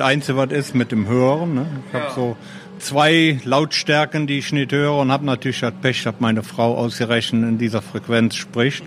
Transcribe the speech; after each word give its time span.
Das 0.00 0.08
Einzige, 0.08 0.38
was 0.38 0.50
ist 0.50 0.74
mit 0.74 0.92
dem 0.92 1.08
Hören. 1.08 1.52
Ne? 1.52 1.66
Ich 1.88 1.92
habe 1.92 2.10
so 2.14 2.36
zwei 2.78 3.38
Lautstärken, 3.44 4.26
die 4.26 4.38
ich 4.38 4.50
nicht 4.50 4.72
höre 4.72 4.96
und 4.96 5.12
habe 5.12 5.26
natürlich 5.26 5.60
das 5.60 5.74
Pech, 5.82 6.04
dass 6.04 6.14
meine 6.20 6.42
Frau 6.42 6.74
ausgerechnet 6.74 7.46
in 7.46 7.58
dieser 7.58 7.82
Frequenz 7.82 8.34
spricht. 8.34 8.82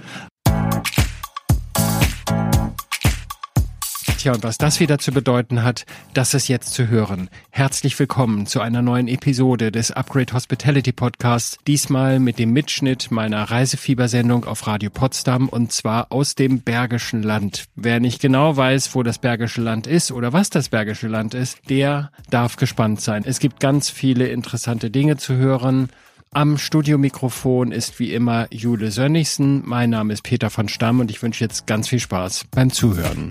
Tja, 4.23 4.31
und 4.31 4.43
was 4.43 4.57
das 4.57 4.79
wieder 4.79 4.99
zu 4.99 5.11
bedeuten 5.11 5.63
hat, 5.63 5.85
das 6.13 6.33
ist 6.33 6.47
jetzt 6.47 6.73
zu 6.73 6.87
hören. 6.87 7.29
Herzlich 7.49 7.99
willkommen 7.99 8.45
zu 8.45 8.61
einer 8.61 8.81
neuen 8.81 9.09
Episode 9.09 9.69
des 9.69 9.91
Upgrade 9.91 10.31
Hospitality 10.31 10.93
Podcasts. 10.93 11.57
Diesmal 11.67 12.21
mit 12.21 12.39
dem 12.39 12.53
Mitschnitt 12.53 13.11
meiner 13.11 13.43
Reisefiebersendung 13.43 14.45
auf 14.45 14.65
Radio 14.65 14.91
Potsdam 14.91 15.49
und 15.49 15.73
zwar 15.73 16.13
aus 16.13 16.35
dem 16.35 16.61
Bergischen 16.61 17.21
Land. 17.21 17.65
Wer 17.75 17.99
nicht 17.99 18.21
genau 18.21 18.55
weiß, 18.55 18.95
wo 18.95 19.03
das 19.03 19.19
Bergische 19.19 19.59
Land 19.59 19.87
ist 19.87 20.09
oder 20.09 20.31
was 20.31 20.49
das 20.49 20.69
Bergische 20.69 21.09
Land 21.09 21.33
ist, 21.33 21.57
der 21.69 22.09
darf 22.29 22.55
gespannt 22.55 23.01
sein. 23.01 23.23
Es 23.25 23.39
gibt 23.39 23.59
ganz 23.59 23.89
viele 23.89 24.29
interessante 24.29 24.89
Dinge 24.89 25.17
zu 25.17 25.35
hören. 25.35 25.89
Am 26.31 26.57
Studiomikrofon 26.57 27.73
ist 27.73 27.99
wie 27.99 28.13
immer 28.13 28.47
Jule 28.51 28.89
Sönnigsen. 28.89 29.63
Mein 29.65 29.89
Name 29.89 30.13
ist 30.13 30.23
Peter 30.23 30.49
von 30.49 30.69
Stamm 30.69 31.01
und 31.01 31.11
ich 31.11 31.21
wünsche 31.21 31.43
jetzt 31.43 31.67
ganz 31.67 31.89
viel 31.89 31.99
Spaß 31.99 32.45
beim 32.51 32.71
Zuhören. 32.71 33.27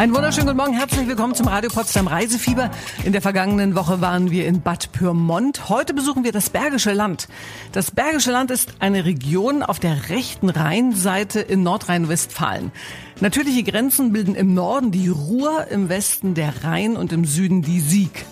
Einen 0.00 0.14
wunderschönen 0.14 0.46
guten 0.46 0.56
Morgen, 0.56 0.72
herzlich 0.72 1.06
willkommen 1.06 1.34
zum 1.34 1.46
Radio 1.46 1.68
Potsdam 1.68 2.06
Reisefieber. 2.06 2.70
In 3.04 3.12
der 3.12 3.20
vergangenen 3.20 3.74
Woche 3.74 4.00
waren 4.00 4.30
wir 4.30 4.46
in 4.46 4.62
Bad 4.62 4.92
Pyrmont. 4.92 5.68
Heute 5.68 5.92
besuchen 5.92 6.24
wir 6.24 6.32
das 6.32 6.48
Bergische 6.48 6.94
Land. 6.94 7.28
Das 7.72 7.90
Bergische 7.90 8.30
Land 8.30 8.50
ist 8.50 8.72
eine 8.78 9.04
Region 9.04 9.62
auf 9.62 9.78
der 9.78 10.08
rechten 10.08 10.48
Rheinseite 10.48 11.40
in 11.40 11.62
Nordrhein-Westfalen. 11.62 12.72
Natürliche 13.20 13.62
Grenzen 13.62 14.10
bilden 14.10 14.36
im 14.36 14.54
Norden 14.54 14.90
die 14.90 15.08
Ruhr, 15.08 15.66
im 15.66 15.90
Westen 15.90 16.32
der 16.32 16.64
Rhein 16.64 16.96
und 16.96 17.12
im 17.12 17.26
Süden 17.26 17.60
die 17.60 17.80
Sieg. 17.80 18.24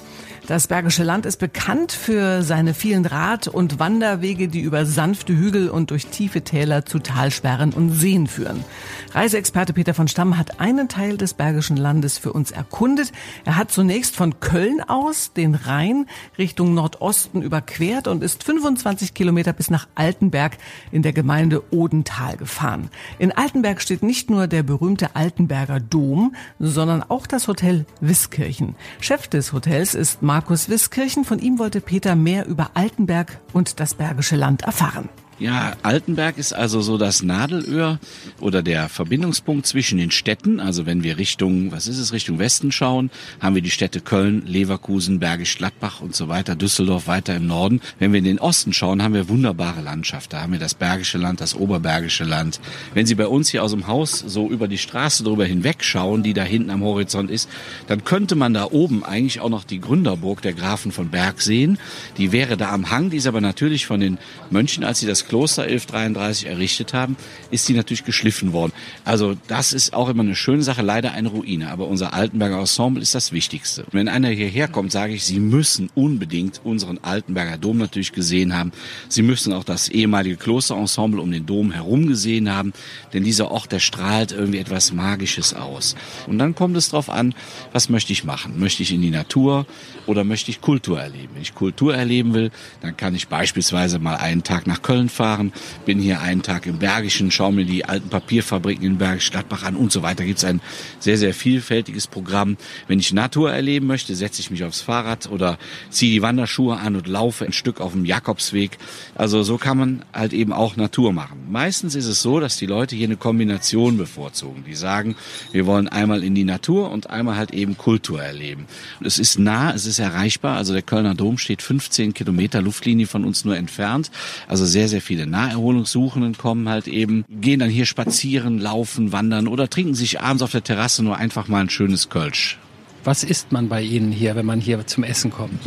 Das 0.49 0.67
Bergische 0.67 1.05
Land 1.05 1.27
ist 1.27 1.41
bekannt 1.41 1.93
für 1.93 2.43
seine 2.43 2.73
vielen 2.73 3.05
Rad- 3.05 3.49
und 3.49 3.79
Wanderwege, 3.79 4.49
die 4.49 4.63
über 4.63 4.87
sanfte 4.87 5.37
Hügel 5.37 5.69
und 5.69 5.91
durch 5.91 6.07
tiefe 6.07 6.41
Täler 6.41 6.87
zu 6.87 7.01
Talsperren 7.01 7.75
und 7.75 7.91
Seen 7.91 8.27
führen. 8.27 8.65
Reiseexperte 9.13 9.75
Peter 9.75 9.93
von 9.93 10.09
Stamm 10.09 10.39
hat 10.39 10.59
einen 10.59 10.89
Teil 10.89 11.19
des 11.19 11.35
Bergischen 11.35 11.77
Landes 11.77 12.17
für 12.17 12.33
uns 12.33 12.51
erkundet. 12.51 13.13
Er 13.45 13.57
hat 13.57 13.71
zunächst 13.71 14.17
von 14.17 14.41
Köln 14.41 14.81
aus 14.81 15.35
den 15.35 15.55
Rhein 15.55 16.07
Richtung 16.39 16.73
Nordosten 16.73 17.43
überquert 17.43 18.09
und 18.09 18.25
ist 18.25 18.43
25 18.43 19.13
Kilometer 19.13 19.53
bis 19.53 19.69
nach 19.69 19.87
Altenberg 19.97 20.57
in 20.91 21.03
der 21.03 21.13
Gemeinde 21.13 21.63
Odenthal 21.75 22.39
gefahren. 22.39 22.89
In 23.19 23.33
Altenberg 23.33 23.83
steht 23.83 24.03
nicht 24.03 24.31
nur 24.31 24.47
der 24.47 24.63
berühmte 24.63 25.15
Altenberger 25.15 25.79
Dom, 25.79 26.35
sondern 26.59 27.03
auch 27.03 27.27
das 27.27 27.49
Hotel 27.49 27.85
Wiskirchen. 28.01 28.77
Chef 28.99 29.29
des 29.29 29.53
Hotels 29.53 29.95
ist 29.95 30.23
Mark 30.23 30.38
Markus 30.39 30.69
Wiskirchen. 30.69 31.25
Von 31.25 31.41
ihm 31.41 31.59
wollte 31.59 31.81
Peter 31.81 32.15
mehr 32.15 32.47
über 32.47 32.71
Altenberg 32.75 33.41
und 33.53 33.81
das 33.81 33.95
Bergische 33.95 34.37
Land 34.37 34.63
erfahren. 34.63 35.09
Ja, 35.41 35.77
Altenberg 35.85 36.37
ist 36.37 36.53
also 36.53 36.81
so 36.81 36.99
das 36.99 37.23
Nadelöhr 37.23 38.01
oder 38.41 38.61
der 38.61 38.89
Verbindungspunkt 38.89 39.67
zwischen 39.67 39.97
den 39.97 40.11
Städten. 40.11 40.59
Also 40.59 40.85
wenn 40.85 41.05
wir 41.05 41.17
Richtung, 41.17 41.71
was 41.71 41.87
ist 41.87 41.99
es, 41.99 42.13
Richtung 42.13 42.41
Westen 42.41 42.73
schauen, 42.73 43.13
haben 43.39 43.55
wir 43.55 43.63
die 43.63 43.71
Städte 43.71 44.01
Köln, 44.01 44.43
Leverkusen, 44.47 45.21
Bergisch 45.21 45.57
Gladbach 45.57 46.01
und 46.01 46.17
so 46.17 46.27
weiter, 46.27 46.57
Düsseldorf 46.57 47.07
weiter 47.07 47.37
im 47.37 47.47
Norden. 47.47 47.81
Wenn 48.01 48.13
wir 48.13 48.19
in 48.19 48.25
den 48.25 48.41
Osten 48.41 48.73
schauen, 48.73 49.01
haben 49.01 49.15
wir 49.15 49.29
wunderbare 49.29 49.81
Landschaft. 49.81 50.33
Da 50.33 50.43
haben 50.43 50.55
wir 50.55 50.59
das 50.59 50.75
Bergische 50.75 51.19
Land, 51.19 51.41
das 51.41 51.55
Oberbergische 51.55 52.25
Land. 52.25 52.59
Wenn 52.93 53.07
Sie 53.07 53.15
bei 53.15 53.29
uns 53.29 53.49
hier 53.49 53.63
aus 53.63 53.71
dem 53.71 53.87
Haus 53.87 54.19
so 54.19 54.51
über 54.51 54.67
die 54.67 54.79
Straße 54.79 55.23
drüber 55.23 55.45
hinweg 55.45 55.85
schauen, 55.85 56.25
die 56.25 56.35
da 56.35 56.43
hinten 56.43 56.71
am 56.71 56.83
Horizont 56.83 57.31
ist, 57.31 57.49
dann 57.87 58.03
könnte 58.03 58.35
man 58.35 58.55
da 58.55 58.65
oben 58.65 59.05
eigentlich 59.05 59.39
auch 59.41 59.51
noch 59.51 59.63
die 59.63 59.81
Gründerburg 59.81 60.43
der 60.43 60.53
Grafen 60.53 60.91
von 60.91 61.11
Berg 61.11 61.41
sehen. 61.43 61.79
Die 62.17 62.33
wäre 62.33 62.57
da 62.57 62.73
am 62.73 62.91
Hang, 62.91 63.11
die 63.11 63.19
ist 63.19 63.29
aber 63.29 63.41
natürlich 63.41 63.87
von 63.87 64.01
den 64.01 64.19
Mönchen, 64.51 64.83
als 64.83 64.99
sie 64.99 65.07
das 65.07 65.28
Kloster 65.29 65.63
1133 65.63 66.47
errichtet 66.49 66.95
haben, 66.95 67.17
ist 67.51 67.69
die 67.69 67.75
natürlich 67.75 68.05
geschliffen 68.05 68.53
worden. 68.53 68.73
Also 69.05 69.37
das 69.47 69.73
ist 69.73 69.95
auch 69.95 70.09
immer 70.09 70.23
eine 70.23 70.35
schöne 70.35 70.63
Sache, 70.63 70.83
leider 70.83 71.13
eine 71.13 71.29
Ruine. 71.29 71.71
Aber 71.71 71.87
unser 71.87 72.15
Altenberger 72.15 72.59
Ensemble 72.59 73.03
ist 73.03 73.15
das 73.15 73.33
Wichtigste. 73.33 73.85
Wenn 73.93 74.09
einer 74.09 74.29
hierher 74.29 74.69
kommt, 74.69 74.93
sage 74.93 75.15
ich, 75.15 75.25
Sie 75.25 75.41
müssen 75.41 75.91
unbedingt 75.95 76.61
unseren 76.65 76.99
Altenberger 76.99 77.59
Dom 77.59 77.79
natürlich 77.79 78.13
gesehen 78.13 78.57
haben. 78.57 78.73
Sie 79.09 79.23
müssen 79.23 79.53
auch 79.53 79.65
das 79.65 79.89
ehemalige 79.89 80.37
Klosterensemble 80.37 81.21
um 81.21 81.31
den 81.31 81.47
Dom 81.47 81.73
herum 81.73 82.07
gesehen 82.07 82.51
haben, 82.51 82.73
denn 83.13 83.25
dieser 83.25 83.51
Ort, 83.51 83.73
der 83.73 83.81
strahlt 83.81 84.33
irgendwie 84.33 84.59
etwas 84.59 84.93
Magisches 84.93 85.55
aus. 85.55 85.95
Und 86.27 86.39
dann 86.39 86.55
kommt 86.55 86.77
es 86.77 86.91
darauf 86.91 87.11
an, 87.11 87.35
was 87.73 87.89
möchte 87.89 88.13
ich 88.13 88.25
machen? 88.25 88.59
Möchte 88.59 88.83
ich 88.83 88.93
in 88.93 89.03
die 89.03 89.11
Natur 89.11 89.67
oder 90.07 90.25
möchte 90.25 90.51
ich 90.51 90.61
Kultur 90.61 91.01
erleben? 91.01 91.31
Wenn 91.35 91.43
ich 91.43 91.55
Kultur 91.55 91.95
erleben 91.95 92.35
will, 92.35 92.51
dann 92.81 92.97
kann 92.97 93.15
ich 93.15 93.29
beispielsweise 93.29 93.99
mal 93.99 94.17
einen 94.17 94.43
Tag 94.43 94.67
nach 94.67 94.83
Köln 94.83 95.09
fahren, 95.19 95.53
bin 95.85 95.99
hier 95.99 96.21
einen 96.21 96.43
Tag 96.43 96.67
im 96.67 96.79
Bergischen, 96.79 97.33
schaue 97.33 97.53
mir 97.53 97.65
die 97.65 97.85
alten 97.85 98.09
Papierfabriken 98.09 98.85
in 98.85 98.99
Bergisch 98.99 99.33
Gladbach 99.33 99.65
an 99.65 99.75
und 99.75 99.91
so 99.91 100.03
weiter. 100.03 100.25
Gibt 100.25 100.39
es 100.39 100.45
ein 100.45 100.61
sehr, 101.01 101.19
sehr 101.19 101.35
vielfältiges 101.35 102.07
Programm. 102.07 102.57
Wenn 102.87 103.01
ich 103.01 103.13
Natur 103.13 103.53
erleben 103.53 103.89
möchte, 103.89 104.15
setze 104.15 104.41
ich 104.41 104.53
mich 104.53 104.63
aufs 104.63 104.81
Fahrrad 104.81 105.29
oder 105.29 105.59
ziehe 105.91 106.13
die 106.13 106.23
Wanderschuhe 106.23 106.77
an 106.77 106.95
und 106.95 107.09
laufe 107.09 107.45
ein 107.45 107.53
Stück 107.53 107.81
auf 107.81 107.93
dem 107.93 108.05
Jakobsweg. 108.05 108.79
Also 109.17 109.43
so 109.43 109.59
kann 109.59 109.77
man 109.77 110.05
halt 110.13 110.33
eben 110.33 110.53
auch 110.53 110.77
Natur 110.77 111.13
machen. 111.13 111.49
Meistens 111.51 111.97
ist 111.97 112.07
es 112.07 112.23
so, 112.23 112.39
dass 112.39 112.57
die 112.57 112.67
Leute 112.67 112.95
hier 112.95 113.09
eine 113.09 113.17
Kombination 113.17 113.99
bevorzugen. 113.99 114.63
Die 114.69 114.77
sagen, 114.77 115.17
wir 115.51 115.67
wollen 115.67 115.89
einmal 115.89 116.23
in 116.23 116.37
die 116.37 116.45
Natur 116.45 116.93
und 116.93 117.11
einmal 117.11 117.37
halt 117.37 117.51
eben 117.51 117.77
Kultur 117.77 118.23
erleben. 118.23 118.67
Es 119.01 119.19
ist 119.19 119.37
nah, 119.41 119.75
es 119.75 119.85
ist 119.85 119.99
erreichbar. 119.99 120.57
Also 120.57 120.73
der 120.73 120.83
Kölner 120.83 121.17
Dom 121.17 121.39
steht 121.39 121.61
15 121.61 122.15
Kilometer 122.15 122.63
Luftlinie 122.63 123.09
von 123.09 123.25
uns 123.25 123.45
nur 123.45 123.57
entfernt. 123.57 124.13
Also 124.47 124.65
sehr, 124.65 124.87
sehr 124.89 125.01
viele 125.09 125.27
Naherholungssuchenden 125.27 126.37
kommen 126.37 126.69
halt 126.69 126.87
eben, 126.87 127.25
gehen 127.31 127.61
dann 127.61 127.71
hier 127.71 127.87
spazieren, 127.87 128.59
laufen, 128.59 129.11
wandern 129.11 129.49
oder 129.49 129.71
trinken 129.71 129.95
sich 129.95 130.21
abends 130.21 130.43
auf 130.43 130.51
der 130.51 130.63
Terrasse 130.63 131.03
nur 131.03 131.17
einfach 131.17 131.49
mal 131.49 131.63
ein 131.63 131.71
schönes 131.71 132.11
Kölsch. 132.11 132.59
Was 133.05 133.25
isst 133.25 133.51
man 133.51 133.71
bei 133.71 133.81
Ihnen 133.81 134.13
hier, 134.13 134.37
wenn 134.37 134.45
man 134.45 134.61
hier 134.61 134.87
zum 134.87 135.05
Essen 135.05 135.31
kommt? 135.31 135.59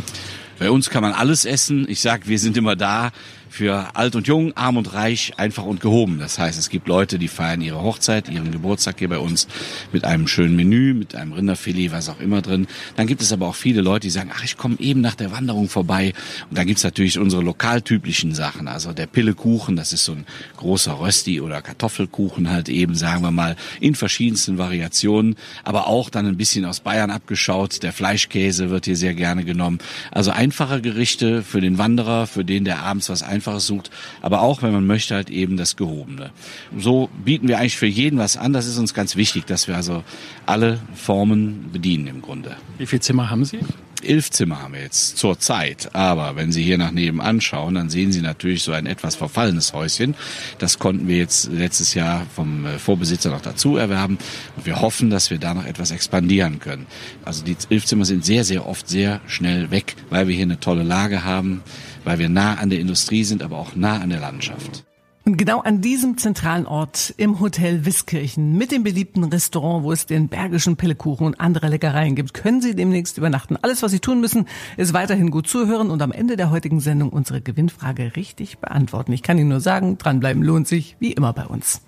Bei 0.60 0.70
uns 0.70 0.90
kann 0.90 1.02
man 1.02 1.12
alles 1.12 1.44
essen. 1.44 1.88
Ich 1.88 2.00
sag, 2.00 2.28
wir 2.28 2.38
sind 2.38 2.56
immer 2.56 2.76
da 2.76 3.10
für 3.52 3.94
alt 3.94 4.16
und 4.16 4.26
jung, 4.26 4.56
arm 4.56 4.78
und 4.78 4.94
reich, 4.94 5.34
einfach 5.36 5.64
und 5.64 5.80
gehoben. 5.80 6.18
Das 6.18 6.38
heißt, 6.38 6.58
es 6.58 6.70
gibt 6.70 6.88
Leute, 6.88 7.18
die 7.18 7.28
feiern 7.28 7.60
ihre 7.60 7.82
Hochzeit, 7.82 8.30
ihren 8.30 8.50
Geburtstag 8.50 8.98
hier 8.98 9.10
bei 9.10 9.18
uns 9.18 9.46
mit 9.92 10.04
einem 10.04 10.26
schönen 10.26 10.56
Menü, 10.56 10.94
mit 10.94 11.14
einem 11.14 11.34
Rinderfilet, 11.34 11.92
was 11.92 12.08
auch 12.08 12.18
immer 12.18 12.40
drin. 12.40 12.66
Dann 12.96 13.06
gibt 13.06 13.20
es 13.20 13.30
aber 13.30 13.46
auch 13.46 13.54
viele 13.54 13.82
Leute, 13.82 14.06
die 14.06 14.10
sagen, 14.10 14.30
ach, 14.34 14.42
ich 14.42 14.56
komme 14.56 14.76
eben 14.78 15.02
nach 15.02 15.16
der 15.16 15.32
Wanderung 15.32 15.68
vorbei. 15.68 16.14
Und 16.48 16.56
dann 16.56 16.66
gibt's 16.66 16.82
natürlich 16.82 17.18
unsere 17.18 17.42
lokaltypischen 17.42 18.34
Sachen. 18.34 18.68
Also 18.68 18.94
der 18.94 19.06
Pillekuchen, 19.06 19.76
das 19.76 19.92
ist 19.92 20.06
so 20.06 20.12
ein 20.12 20.24
großer 20.56 20.98
Rösti 20.98 21.42
oder 21.42 21.60
Kartoffelkuchen 21.60 22.48
halt 22.48 22.70
eben, 22.70 22.94
sagen 22.94 23.22
wir 23.22 23.32
mal, 23.32 23.56
in 23.80 23.94
verschiedensten 23.94 24.56
Variationen. 24.56 25.36
Aber 25.62 25.88
auch 25.88 26.08
dann 26.08 26.26
ein 26.26 26.38
bisschen 26.38 26.64
aus 26.64 26.80
Bayern 26.80 27.10
abgeschaut. 27.10 27.82
Der 27.82 27.92
Fleischkäse 27.92 28.70
wird 28.70 28.86
hier 28.86 28.96
sehr 28.96 29.14
gerne 29.14 29.44
genommen. 29.44 29.78
Also 30.10 30.30
einfache 30.30 30.80
Gerichte 30.80 31.42
für 31.42 31.60
den 31.60 31.76
Wanderer, 31.76 32.26
für 32.26 32.46
den, 32.46 32.64
der 32.64 32.82
abends 32.82 33.10
was 33.10 33.22
einfach 33.22 33.41
Einfaches 33.42 33.66
sucht, 33.66 33.90
aber 34.20 34.42
auch, 34.42 34.62
wenn 34.62 34.72
man 34.72 34.86
möchte, 34.86 35.14
halt 35.14 35.28
eben 35.28 35.56
das 35.56 35.76
Gehobene. 35.76 36.30
So 36.78 37.08
bieten 37.24 37.48
wir 37.48 37.58
eigentlich 37.58 37.76
für 37.76 37.86
jeden 37.86 38.18
was 38.18 38.36
an. 38.36 38.52
Das 38.52 38.66
ist 38.66 38.78
uns 38.78 38.94
ganz 38.94 39.16
wichtig, 39.16 39.46
dass 39.46 39.66
wir 39.66 39.74
also 39.74 40.04
alle 40.46 40.78
Formen 40.94 41.70
bedienen 41.72 42.06
im 42.06 42.22
Grunde. 42.22 42.56
Wie 42.78 42.86
viele 42.86 43.00
Zimmer 43.00 43.30
haben 43.30 43.44
Sie? 43.44 43.58
elf 44.04 44.30
Zimmer 44.30 44.62
haben 44.62 44.74
wir 44.74 44.82
jetzt 44.82 45.16
zur 45.16 45.38
Zeit. 45.38 45.94
Aber 45.94 46.36
wenn 46.36 46.52
Sie 46.52 46.62
hier 46.62 46.78
nach 46.78 46.90
nebenan 46.90 47.40
schauen, 47.40 47.74
dann 47.74 47.90
sehen 47.90 48.12
Sie 48.12 48.20
natürlich 48.20 48.62
so 48.62 48.72
ein 48.72 48.86
etwas 48.86 49.16
verfallenes 49.16 49.72
Häuschen. 49.72 50.14
Das 50.58 50.78
konnten 50.78 51.08
wir 51.08 51.16
jetzt 51.16 51.50
letztes 51.52 51.94
Jahr 51.94 52.26
vom 52.34 52.66
äh, 52.66 52.78
Vorbesitzer 52.78 53.30
noch 53.30 53.40
dazu 53.40 53.76
erwerben. 53.76 54.18
Und 54.56 54.66
wir 54.66 54.80
hoffen, 54.80 55.10
dass 55.10 55.30
wir 55.30 55.38
da 55.38 55.54
noch 55.54 55.66
etwas 55.66 55.90
expandieren 55.90 56.58
können. 56.58 56.86
Also 57.24 57.44
die 57.44 57.56
elf 57.70 57.86
Zimmer 57.86 58.04
sind 58.04 58.24
sehr, 58.24 58.44
sehr 58.44 58.66
oft 58.66 58.88
sehr 58.88 59.20
schnell 59.26 59.70
weg, 59.70 59.96
weil 60.10 60.28
wir 60.28 60.34
hier 60.34 60.44
eine 60.44 60.60
tolle 60.60 60.82
Lage 60.82 61.24
haben 61.24 61.62
weil 62.04 62.18
wir 62.18 62.28
nah 62.28 62.54
an 62.54 62.70
der 62.70 62.80
Industrie 62.80 63.24
sind, 63.24 63.42
aber 63.42 63.58
auch 63.58 63.74
nah 63.74 64.00
an 64.00 64.10
der 64.10 64.20
Landschaft. 64.20 64.84
Und 65.24 65.36
genau 65.36 65.60
an 65.60 65.80
diesem 65.80 66.18
zentralen 66.18 66.66
Ort 66.66 67.14
im 67.16 67.38
Hotel 67.38 67.84
Wiskirchen 67.84 68.58
mit 68.58 68.72
dem 68.72 68.82
beliebten 68.82 69.22
Restaurant, 69.22 69.84
wo 69.84 69.92
es 69.92 70.06
den 70.06 70.28
bergischen 70.28 70.76
Pillekuchen 70.76 71.26
und 71.26 71.40
andere 71.40 71.68
Leckereien 71.68 72.16
gibt, 72.16 72.34
können 72.34 72.60
Sie 72.60 72.74
demnächst 72.74 73.18
übernachten. 73.18 73.56
Alles, 73.62 73.84
was 73.84 73.92
Sie 73.92 74.00
tun 74.00 74.20
müssen, 74.20 74.46
ist 74.76 74.94
weiterhin 74.94 75.30
gut 75.30 75.46
zuhören 75.46 75.90
und 75.90 76.02
am 76.02 76.10
Ende 76.10 76.36
der 76.36 76.50
heutigen 76.50 76.80
Sendung 76.80 77.10
unsere 77.10 77.40
Gewinnfrage 77.40 78.16
richtig 78.16 78.58
beantworten. 78.58 79.12
Ich 79.12 79.22
kann 79.22 79.38
Ihnen 79.38 79.50
nur 79.50 79.60
sagen, 79.60 79.96
dranbleiben 79.96 80.42
lohnt 80.42 80.66
sich, 80.66 80.96
wie 80.98 81.12
immer 81.12 81.32
bei 81.32 81.46
uns. 81.46 81.82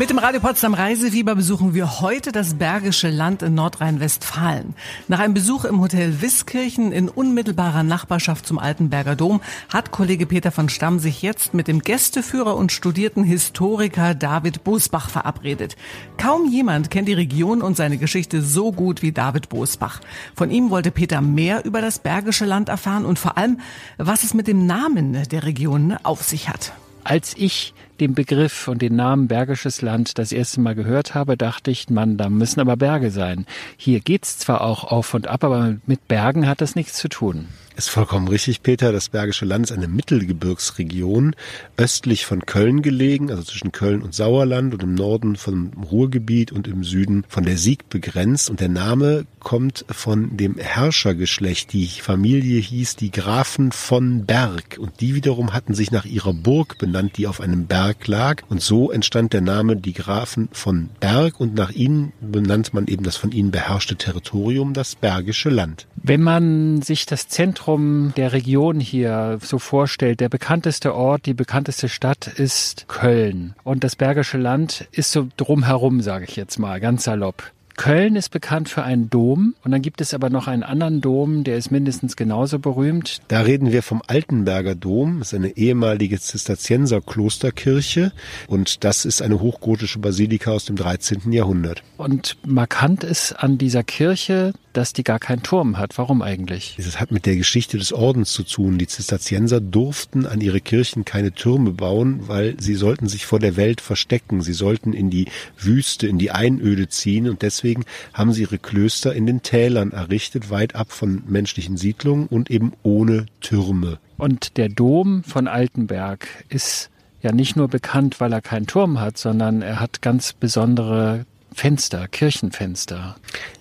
Mit 0.00 0.08
dem 0.08 0.16
Radio 0.16 0.40
Potsdam 0.40 0.72
Reisefieber 0.72 1.34
besuchen 1.34 1.74
wir 1.74 2.00
heute 2.00 2.32
das 2.32 2.54
Bergische 2.54 3.10
Land 3.10 3.42
in 3.42 3.52
Nordrhein-Westfalen. 3.54 4.74
Nach 5.08 5.18
einem 5.18 5.34
Besuch 5.34 5.66
im 5.66 5.78
Hotel 5.82 6.22
Wiskirchen 6.22 6.90
in 6.90 7.10
unmittelbarer 7.10 7.82
Nachbarschaft 7.82 8.46
zum 8.46 8.58
Altenberger 8.58 9.14
Dom 9.14 9.42
hat 9.70 9.90
Kollege 9.90 10.24
Peter 10.24 10.52
von 10.52 10.70
Stamm 10.70 11.00
sich 11.00 11.20
jetzt 11.20 11.52
mit 11.52 11.68
dem 11.68 11.80
Gästeführer 11.80 12.56
und 12.56 12.72
studierten 12.72 13.24
Historiker 13.24 14.14
David 14.14 14.64
Bosbach 14.64 15.10
verabredet. 15.10 15.76
Kaum 16.16 16.50
jemand 16.50 16.90
kennt 16.90 17.06
die 17.06 17.12
Region 17.12 17.60
und 17.60 17.76
seine 17.76 17.98
Geschichte 17.98 18.40
so 18.40 18.72
gut 18.72 19.02
wie 19.02 19.12
David 19.12 19.50
Bosbach. 19.50 20.00
Von 20.34 20.50
ihm 20.50 20.70
wollte 20.70 20.92
Peter 20.92 21.20
mehr 21.20 21.66
über 21.66 21.82
das 21.82 21.98
Bergische 21.98 22.46
Land 22.46 22.70
erfahren 22.70 23.04
und 23.04 23.18
vor 23.18 23.36
allem, 23.36 23.60
was 23.98 24.24
es 24.24 24.32
mit 24.32 24.46
dem 24.46 24.64
Namen 24.64 25.28
der 25.28 25.42
Region 25.42 25.94
auf 26.04 26.22
sich 26.22 26.48
hat. 26.48 26.72
Als 27.04 27.34
ich 27.36 27.74
den 28.00 28.14
Begriff 28.14 28.66
und 28.68 28.82
den 28.82 28.96
Namen 28.96 29.28
Bergisches 29.28 29.82
Land 29.82 30.18
das 30.18 30.32
erste 30.32 30.60
Mal 30.60 30.74
gehört 30.74 31.14
habe, 31.14 31.36
dachte 31.36 31.70
ich, 31.70 31.90
Mann, 31.90 32.16
da 32.16 32.28
müssen 32.28 32.60
aber 32.60 32.76
Berge 32.76 33.10
sein. 33.10 33.46
Hier 33.76 34.00
geht's 34.00 34.38
zwar 34.38 34.62
auch 34.62 34.84
auf 34.84 35.14
und 35.14 35.26
ab, 35.28 35.44
aber 35.44 35.76
mit 35.86 36.08
Bergen 36.08 36.48
hat 36.48 36.60
das 36.60 36.74
nichts 36.74 36.94
zu 36.94 37.08
tun. 37.08 37.48
Ist 37.76 37.88
vollkommen 37.88 38.28
richtig, 38.28 38.62
Peter. 38.62 38.92
Das 38.92 39.08
Bergische 39.08 39.44
Land 39.44 39.66
ist 39.66 39.72
eine 39.72 39.88
Mittelgebirgsregion, 39.88 41.34
östlich 41.76 42.26
von 42.26 42.44
Köln 42.44 42.82
gelegen, 42.82 43.30
also 43.30 43.42
zwischen 43.42 43.72
Köln 43.72 44.02
und 44.02 44.14
Sauerland 44.14 44.74
und 44.74 44.82
im 44.82 44.94
Norden 44.94 45.36
vom 45.36 45.70
Ruhrgebiet 45.90 46.52
und 46.52 46.68
im 46.68 46.84
Süden 46.84 47.24
von 47.28 47.44
der 47.44 47.56
Sieg 47.56 47.88
begrenzt. 47.88 48.50
Und 48.50 48.60
der 48.60 48.68
Name 48.68 49.24
kommt 49.38 49.86
von 49.88 50.36
dem 50.36 50.58
Herrschergeschlecht. 50.58 51.72
Die 51.72 51.86
Familie 51.86 52.60
hieß 52.60 52.96
die 52.96 53.10
Grafen 53.10 53.72
von 53.72 54.26
Berg. 54.26 54.76
Und 54.78 55.00
die 55.00 55.14
wiederum 55.14 55.54
hatten 55.54 55.72
sich 55.72 55.90
nach 55.90 56.04
ihrer 56.04 56.34
Burg 56.34 56.76
benannt, 56.76 57.16
die 57.16 57.28
auf 57.28 57.40
einem 57.40 57.66
Berg 57.66 58.06
lag. 58.08 58.42
Und 58.48 58.60
so 58.60 58.90
entstand 58.90 59.32
der 59.32 59.40
Name 59.40 59.76
die 59.76 59.94
Grafen 59.94 60.48
von 60.52 60.90
Berg. 60.98 61.40
Und 61.40 61.54
nach 61.54 61.70
ihnen 61.70 62.12
benannte 62.20 62.72
man 62.74 62.88
eben 62.88 63.04
das 63.04 63.16
von 63.16 63.32
ihnen 63.32 63.52
beherrschte 63.52 63.96
Territorium, 63.96 64.74
das 64.74 64.96
Bergische 64.96 65.48
Land. 65.48 65.86
Wenn 66.02 66.22
man 66.22 66.82
sich 66.82 67.06
das 67.06 67.28
Zentrum 67.28 67.59
Zentrum 67.60 68.14
der 68.16 68.32
Region 68.32 68.80
hier 68.80 69.38
so 69.42 69.58
vorstellt, 69.58 70.20
der 70.20 70.30
bekannteste 70.30 70.94
Ort, 70.94 71.26
die 71.26 71.34
bekannteste 71.34 71.90
Stadt 71.90 72.26
ist 72.26 72.88
Köln. 72.88 73.54
Und 73.64 73.84
das 73.84 73.96
Bergische 73.96 74.38
Land 74.38 74.88
ist 74.92 75.12
so 75.12 75.28
drumherum, 75.36 76.00
sage 76.00 76.24
ich 76.26 76.36
jetzt 76.36 76.58
mal, 76.58 76.80
ganz 76.80 77.04
salopp. 77.04 77.52
Köln 77.76 78.16
ist 78.16 78.30
bekannt 78.30 78.68
für 78.68 78.82
einen 78.82 79.08
Dom 79.10 79.54
und 79.62 79.70
dann 79.72 79.80
gibt 79.82 80.00
es 80.00 80.12
aber 80.14 80.28
noch 80.30 80.48
einen 80.48 80.62
anderen 80.62 81.00
Dom, 81.00 81.44
der 81.44 81.56
ist 81.56 81.70
mindestens 81.70 82.16
genauso 82.16 82.58
berühmt. 82.58 83.20
Da 83.28 83.40
reden 83.40 83.72
wir 83.72 83.82
vom 83.82 84.02
Altenberger 84.06 84.74
Dom, 84.74 85.18
das 85.18 85.28
ist 85.28 85.38
eine 85.38 85.56
ehemalige 85.56 86.18
Zisterzienser 86.18 87.00
Klosterkirche 87.00 88.12
und 88.48 88.84
das 88.84 89.04
ist 89.04 89.22
eine 89.22 89.40
hochgotische 89.40 89.98
Basilika 89.98 90.50
aus 90.50 90.64
dem 90.66 90.76
13. 90.76 91.32
Jahrhundert. 91.32 91.82
Und 91.96 92.36
markant 92.46 93.04
ist 93.04 93.32
an 93.32 93.56
dieser 93.56 93.82
Kirche, 93.82 94.52
dass 94.72 94.92
die 94.92 95.04
gar 95.04 95.18
keinen 95.18 95.42
Turm 95.42 95.78
hat. 95.78 95.98
Warum 95.98 96.22
eigentlich? 96.22 96.76
Das 96.76 97.00
hat 97.00 97.10
mit 97.10 97.26
der 97.26 97.36
Geschichte 97.36 97.78
des 97.78 97.92
Ordens 97.92 98.32
zu 98.32 98.42
tun. 98.42 98.78
Die 98.78 98.86
Zisterzienser 98.86 99.60
durften 99.60 100.26
an 100.26 100.40
ihre 100.40 100.60
Kirchen 100.60 101.04
keine 101.04 101.32
Türme 101.32 101.72
bauen, 101.72 102.28
weil 102.28 102.56
sie 102.60 102.74
sollten 102.74 103.08
sich 103.08 103.26
vor 103.26 103.38
der 103.38 103.56
Welt 103.56 103.80
verstecken. 103.80 104.42
Sie 104.42 104.52
sollten 104.52 104.92
in 104.92 105.10
die 105.10 105.26
Wüste, 105.58 106.06
in 106.06 106.18
die 106.18 106.30
Einöde 106.30 106.88
ziehen 106.88 107.28
und 107.28 107.42
deswegen 107.42 107.84
haben 108.12 108.32
sie 108.32 108.42
ihre 108.42 108.58
Klöster 108.58 109.14
in 109.14 109.26
den 109.26 109.42
Tälern 109.42 109.92
errichtet, 109.92 110.50
weit 110.50 110.74
ab 110.74 110.92
von 110.92 111.22
menschlichen 111.26 111.76
Siedlungen 111.76 112.26
und 112.26 112.50
eben 112.50 112.72
ohne 112.82 113.26
Türme. 113.40 113.98
Und 114.18 114.56
der 114.56 114.68
Dom 114.68 115.24
von 115.24 115.48
Altenberg 115.48 116.26
ist 116.48 116.90
ja 117.22 117.32
nicht 117.32 117.56
nur 117.56 117.68
bekannt, 117.68 118.20
weil 118.20 118.32
er 118.32 118.40
keinen 118.40 118.66
Turm 118.66 119.00
hat, 119.00 119.18
sondern 119.18 119.62
er 119.62 119.80
hat 119.80 120.02
ganz 120.02 120.32
besondere 120.32 121.26
Fenster, 121.52 122.08
Kirchenfenster. 122.08 123.16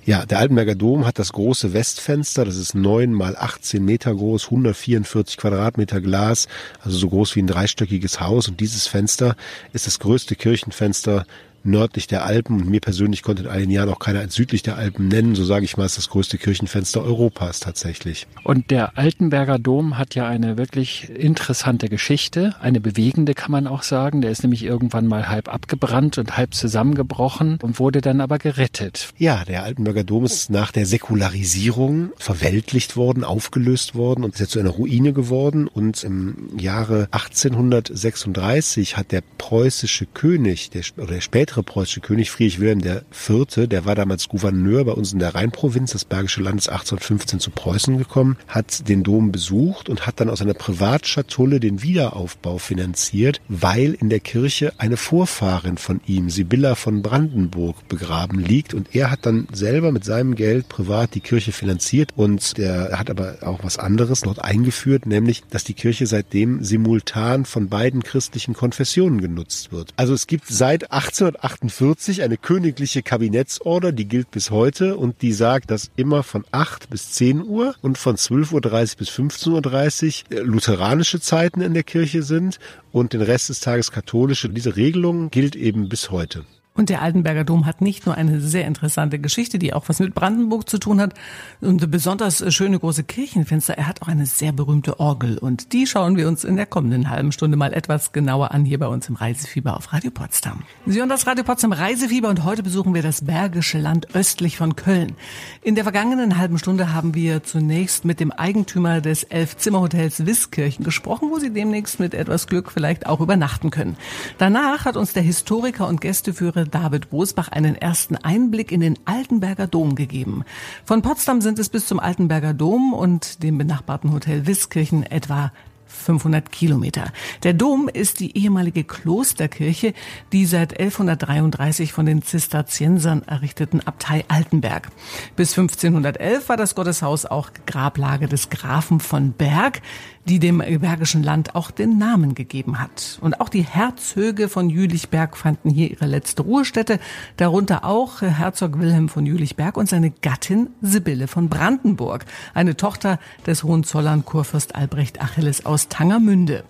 Ja, 0.06 0.25
der 0.25 0.39
Altenberger 0.39 0.75
Dom 0.75 1.06
hat 1.06 1.19
das 1.19 1.33
große 1.33 1.74
Westfenster, 1.74 2.45
das 2.45 2.56
ist 2.56 2.75
neun 2.75 3.13
mal 3.13 3.36
18 3.36 3.83
Meter 3.83 4.13
groß, 4.13 4.45
144 4.45 5.38
Quadratmeter 5.38 6.00
Glas, 6.00 6.47
also 6.81 6.97
so 6.97 7.09
groß 7.09 7.36
wie 7.36 7.41
ein 7.41 7.47
dreistöckiges 7.47 8.19
Haus. 8.19 8.47
Und 8.47 8.59
dieses 8.59 8.88
Fenster 8.88 9.36
ist 9.74 9.88
das 9.88 10.00
größte 10.00 10.36
Kirchenfenster 10.36 11.25
nördlich 11.63 12.07
der 12.07 12.25
Alpen 12.25 12.61
und 12.61 12.69
mir 12.69 12.81
persönlich 12.81 13.23
konnte 13.23 13.44
in 13.44 13.50
all 13.50 13.61
den 13.61 13.71
Jahren 13.71 13.89
auch 13.89 14.00
keiner 14.00 14.19
als 14.19 14.35
südlich 14.35 14.63
der 14.63 14.77
Alpen 14.77 15.07
nennen. 15.07 15.35
So 15.35 15.45
sage 15.45 15.65
ich 15.65 15.77
mal, 15.77 15.85
ist 15.85 15.97
das 15.97 16.09
größte 16.09 16.38
Kirchenfenster 16.38 17.03
Europas 17.03 17.59
tatsächlich. 17.59 18.27
Und 18.44 18.71
der 18.71 18.97
Altenberger 18.97 19.59
Dom 19.59 19.97
hat 19.97 20.15
ja 20.15 20.27
eine 20.27 20.57
wirklich 20.57 21.09
interessante 21.09 21.89
Geschichte, 21.89 22.56
eine 22.61 22.79
bewegende 22.79 23.33
kann 23.33 23.51
man 23.51 23.67
auch 23.67 23.83
sagen. 23.83 24.21
Der 24.21 24.31
ist 24.31 24.44
nämlich 24.44 24.63
irgendwann 24.63 25.07
mal 25.07 25.29
halb 25.29 25.47
abgebrannt 25.53 26.17
und 26.17 26.38
halb 26.38 26.53
zusammengebrochen 26.53 27.59
und 27.62 27.79
wurde 27.79 28.01
dann 28.01 28.21
aber 28.21 28.38
gerettet. 28.38 29.09
Ja, 29.17 29.44
der 29.45 29.63
Altenberger 29.63 30.03
Dom 30.03 30.25
ist 30.25 30.50
nach 30.50 30.71
der 30.71 30.85
Säkularisierung 30.85 32.12
verweltlicht 32.17 32.95
worden, 32.95 33.23
aufgelöst 33.23 33.95
worden 33.95 34.23
und 34.23 34.33
ist 34.33 34.39
jetzt 34.39 34.51
zu 34.51 34.59
einer 34.59 34.69
Ruine 34.69 35.13
geworden. 35.13 35.67
Und 35.67 36.03
im 36.03 36.50
Jahre 36.57 37.07
1836 37.12 38.97
hat 38.97 39.12
der 39.12 39.23
preußische 39.38 40.05
König, 40.05 40.69
der, 40.69 40.83
oder 40.97 41.13
der 41.13 41.21
spätere 41.21 41.58
spätere 41.59 41.63
preußische 41.63 42.00
König 42.01 42.31
Friedrich 42.31 42.59
Wilhelm 42.59 42.81
IV., 42.81 43.67
der 43.67 43.85
war 43.85 43.95
damals 43.95 44.27
Gouverneur 44.29 44.85
bei 44.85 44.91
uns 44.91 45.13
in 45.13 45.19
der 45.19 45.35
Rheinprovinz, 45.35 45.91
das 45.91 46.06
Bergische 46.06 46.41
Land 46.41 46.59
ist 46.59 46.69
1815 46.69 47.39
zu 47.39 47.51
Preußen 47.51 47.97
gekommen, 47.97 48.38
hat 48.47 48.88
den 48.88 49.03
Dom 49.03 49.31
besucht 49.31 49.89
und 49.89 50.07
hat 50.07 50.19
dann 50.19 50.29
aus 50.29 50.41
einer 50.41 50.53
Privatschatulle 50.53 51.59
den 51.59 51.81
Wiederaufbau 51.81 52.57
finanziert, 52.57 53.41
weil 53.47 53.94
in 53.94 54.09
der 54.09 54.19
Kirche 54.19 54.73
eine 54.77 54.97
Vorfahrin 54.97 55.77
von 55.77 56.01
ihm, 56.06 56.29
Sibylla 56.29 56.75
von 56.75 57.01
Brandenburg, 57.01 57.88
begraben 57.88 58.39
liegt 58.39 58.73
und 58.73 58.95
er 58.95 59.12
hat 59.12 59.25
dann 59.25 59.47
selber 59.51 59.91
mit 59.91 60.03
seinem 60.03 60.35
Geld 60.35 60.69
privat 60.69 61.15
die 61.15 61.21
Kirche 61.21 61.51
finanziert 61.51 62.12
und 62.15 62.57
der 62.57 62.97
hat 62.97 63.09
aber 63.09 63.38
auch 63.41 63.63
was 63.63 63.77
anderes 63.77 64.21
dort 64.21 64.44
eingeführt, 64.44 65.05
nämlich, 65.05 65.44
dass 65.50 65.63
die 65.63 65.73
Kirche 65.73 66.07
seitdem 66.07 66.63
simultan 66.63 67.45
von 67.45 67.69
beiden 67.69 68.03
christlichen 68.03 68.53
Konfessionen 68.53 69.21
genutzt 69.21 69.71
wird. 69.71 69.94
Also 69.95 70.13
es 70.13 70.27
gibt 70.27 70.47
seit 70.47 70.91
18 70.91 71.09
1948 71.41 72.21
eine 72.24 72.38
königliche 72.38 73.01
Kabinettsorder, 73.01 73.94
die 73.94 74.07
gilt 74.07 74.30
bis 74.30 74.51
heute 74.51 74.97
und 74.97 75.21
die 75.21 75.31
sagt, 75.31 75.71
dass 75.71 75.89
immer 75.95 76.24
von 76.24 76.44
8 76.51 76.89
bis 76.89 77.13
10 77.13 77.44
Uhr 77.44 77.75
und 77.81 77.97
von 77.97 78.18
12.30 78.18 78.53
Uhr 78.53 78.97
bis 78.97 79.09
15.30 79.09 80.24
Uhr 80.31 80.38
äh, 80.38 80.41
lutheranische 80.41 81.21
Zeiten 81.21 81.62
in 81.62 81.74
der 81.74 81.83
Kirche 81.83 82.24
sind 82.24 82.59
und 82.91 83.13
den 83.13 83.21
Rest 83.21 83.50
des 83.50 83.62
Tages 83.62 83.91
katholische. 83.91 84.50
Diese 84.50 84.75
Regelung 84.75 85.30
gilt 85.30 85.56
eben 85.56 85.88
bis 85.88 86.12
heute. 86.12 86.44
Und 86.79 86.87
der 86.87 87.01
Altenberger 87.01 87.43
Dom 87.43 87.65
hat 87.65 87.81
nicht 87.81 88.05
nur 88.05 88.15
eine 88.15 88.39
sehr 88.39 88.65
interessante 88.65 89.19
Geschichte, 89.19 89.59
die 89.59 89.73
auch 89.73 89.89
was 89.89 89.99
mit 89.99 90.15
Brandenburg 90.15 90.69
zu 90.69 90.77
tun 90.77 91.01
hat 91.01 91.13
und 91.59 91.91
besonders 91.91 92.41
schöne 92.53 92.79
große 92.79 93.03
Kirchenfenster, 93.03 93.73
er 93.73 93.85
hat 93.85 94.01
auch 94.01 94.07
eine 94.07 94.25
sehr 94.25 94.53
berühmte 94.53 94.97
Orgel 94.97 95.37
und 95.37 95.73
die 95.73 95.87
schauen 95.87 96.15
wir 96.15 96.29
uns 96.29 96.45
in 96.45 96.55
der 96.55 96.65
kommenden 96.65 97.09
halben 97.09 97.33
Stunde 97.33 97.57
mal 97.57 97.73
etwas 97.73 98.13
genauer 98.13 98.51
an 98.51 98.63
hier 98.63 98.79
bei 98.79 98.87
uns 98.87 99.09
im 99.09 99.15
Reisefieber 99.15 99.75
auf 99.75 99.91
Radio 99.91 100.09
Potsdam. 100.09 100.63
Sie 100.85 100.99
hören 100.99 101.09
das 101.09 101.27
Radio 101.27 101.43
Potsdam 101.43 101.73
Reisefieber 101.73 102.29
und 102.29 102.45
heute 102.45 102.63
besuchen 102.63 102.93
wir 102.93 103.01
das 103.01 103.25
Bergische 103.25 103.77
Land 103.77 104.15
östlich 104.15 104.55
von 104.55 104.77
Köln. 104.77 105.17
In 105.61 105.75
der 105.75 105.83
vergangenen 105.83 106.37
halben 106.37 106.59
Stunde 106.59 106.93
haben 106.93 107.13
wir 107.13 107.43
zunächst 107.43 108.05
mit 108.05 108.21
dem 108.21 108.31
Eigentümer 108.31 109.01
des 109.01 109.24
Elf-Zimmer-Hotels 109.24 110.25
Wiskirchen 110.25 110.86
gesprochen, 110.86 111.27
wo 111.29 111.39
Sie 111.39 111.51
demnächst 111.51 112.00
mit 112.00 112.13
etwas 112.13 112.48
Glück 112.48 112.71
vielleicht 112.71 113.05
auch 113.05 113.19
übernachten 113.19 113.69
können. 113.69 113.98
Danach 114.38 114.86
hat 114.86 114.95
uns 114.95 115.12
der 115.12 115.24
Historiker 115.24 115.86
und 115.86 116.00
Gästeführer 116.00 116.68
David 116.69 117.09
Bosbach 117.09 117.49
einen 117.49 117.75
ersten 117.75 118.15
Einblick 118.15 118.71
in 118.71 118.79
den 118.79 118.97
Altenberger 119.05 119.67
Dom 119.67 119.95
gegeben. 119.95 120.43
Von 120.85 121.01
Potsdam 121.01 121.41
sind 121.41 121.59
es 121.59 121.69
bis 121.69 121.88
zum 121.88 121.99
Altenberger 121.99 122.53
Dom 122.53 122.93
und 122.93 123.43
dem 123.43 123.57
benachbarten 123.57 124.13
Hotel 124.13 124.47
Wiskirchen 124.47 125.03
etwa 125.03 125.51
500 125.89 126.51
Kilometer. 126.51 127.12
Der 127.43 127.53
Dom 127.53 127.89
ist 127.91 128.19
die 128.19 128.38
ehemalige 128.38 128.84
Klosterkirche, 128.84 129.93
die 130.31 130.46
seit 130.46 130.79
1133 130.79 131.91
von 131.91 132.05
den 132.05 132.22
Zisterziensern 132.22 133.24
errichteten 133.24 133.86
Abtei 133.86 134.24
Altenberg. 134.27 134.89
Bis 135.36 135.58
1511 135.58 136.48
war 136.48 136.58
das 136.58 136.75
Gotteshaus 136.75 137.25
auch 137.25 137.50
Grablage 137.65 138.27
des 138.27 138.50
Grafen 138.50 139.00
von 139.00 139.34
Berg 139.34 139.81
die 140.29 140.39
dem 140.39 140.60
Bergischen 140.60 141.24
Land 141.24 141.55
auch 141.55 141.72
den 141.72 141.98
Namen 141.98 142.36
gegeben 142.36 142.79
hat. 142.79 143.17
Und 143.22 143.41
auch 143.41 143.50
die 143.50 143.63
Herzöge 143.63 144.48
von 144.48 144.69
Jülichberg 144.69 145.36
fanden 145.36 145.69
hier 145.69 145.89
ihre 145.89 146.05
letzte 146.05 146.43
Ruhestätte, 146.43 147.00
darunter 147.38 147.84
auch 147.84 148.22
Herzog 148.22 148.79
Wilhelm 148.79 149.10
von 149.10 149.25
Jülichberg 149.25 149.75
und 149.75 149.89
seine 149.89 150.12
Gattin 150.12 150.69
Sibylle 150.81 151.27
von 151.27 151.50
Brandenburg, 151.50 152.25
eine 152.53 152.77
Tochter 152.77 153.19
des 153.48 153.63
Hohenzollern 153.63 154.24
Kurfürst 154.24 154.75
Albrecht 154.75 155.19
Achilles 155.19 155.65
aus 155.65 155.78
Tangermünde. 155.88 156.63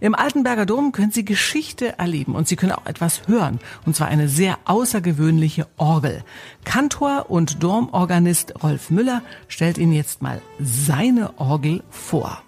Im 0.00 0.14
Altenberger 0.14 0.66
Dom 0.66 0.92
können 0.92 1.12
Sie 1.12 1.24
Geschichte 1.24 1.98
erleben 1.98 2.34
und 2.34 2.48
Sie 2.48 2.56
können 2.56 2.72
auch 2.72 2.86
etwas 2.86 3.28
hören, 3.28 3.60
und 3.84 3.94
zwar 3.94 4.08
eine 4.08 4.28
sehr 4.28 4.58
außergewöhnliche 4.64 5.66
Orgel. 5.76 6.24
Kantor 6.64 7.26
und 7.28 7.62
Domorganist 7.62 8.62
Rolf 8.62 8.90
Müller 8.90 9.22
stellt 9.48 9.78
Ihnen 9.78 9.92
jetzt 9.92 10.22
mal 10.22 10.42
seine 10.58 11.38
Orgel 11.38 11.82
vor. 11.90 12.42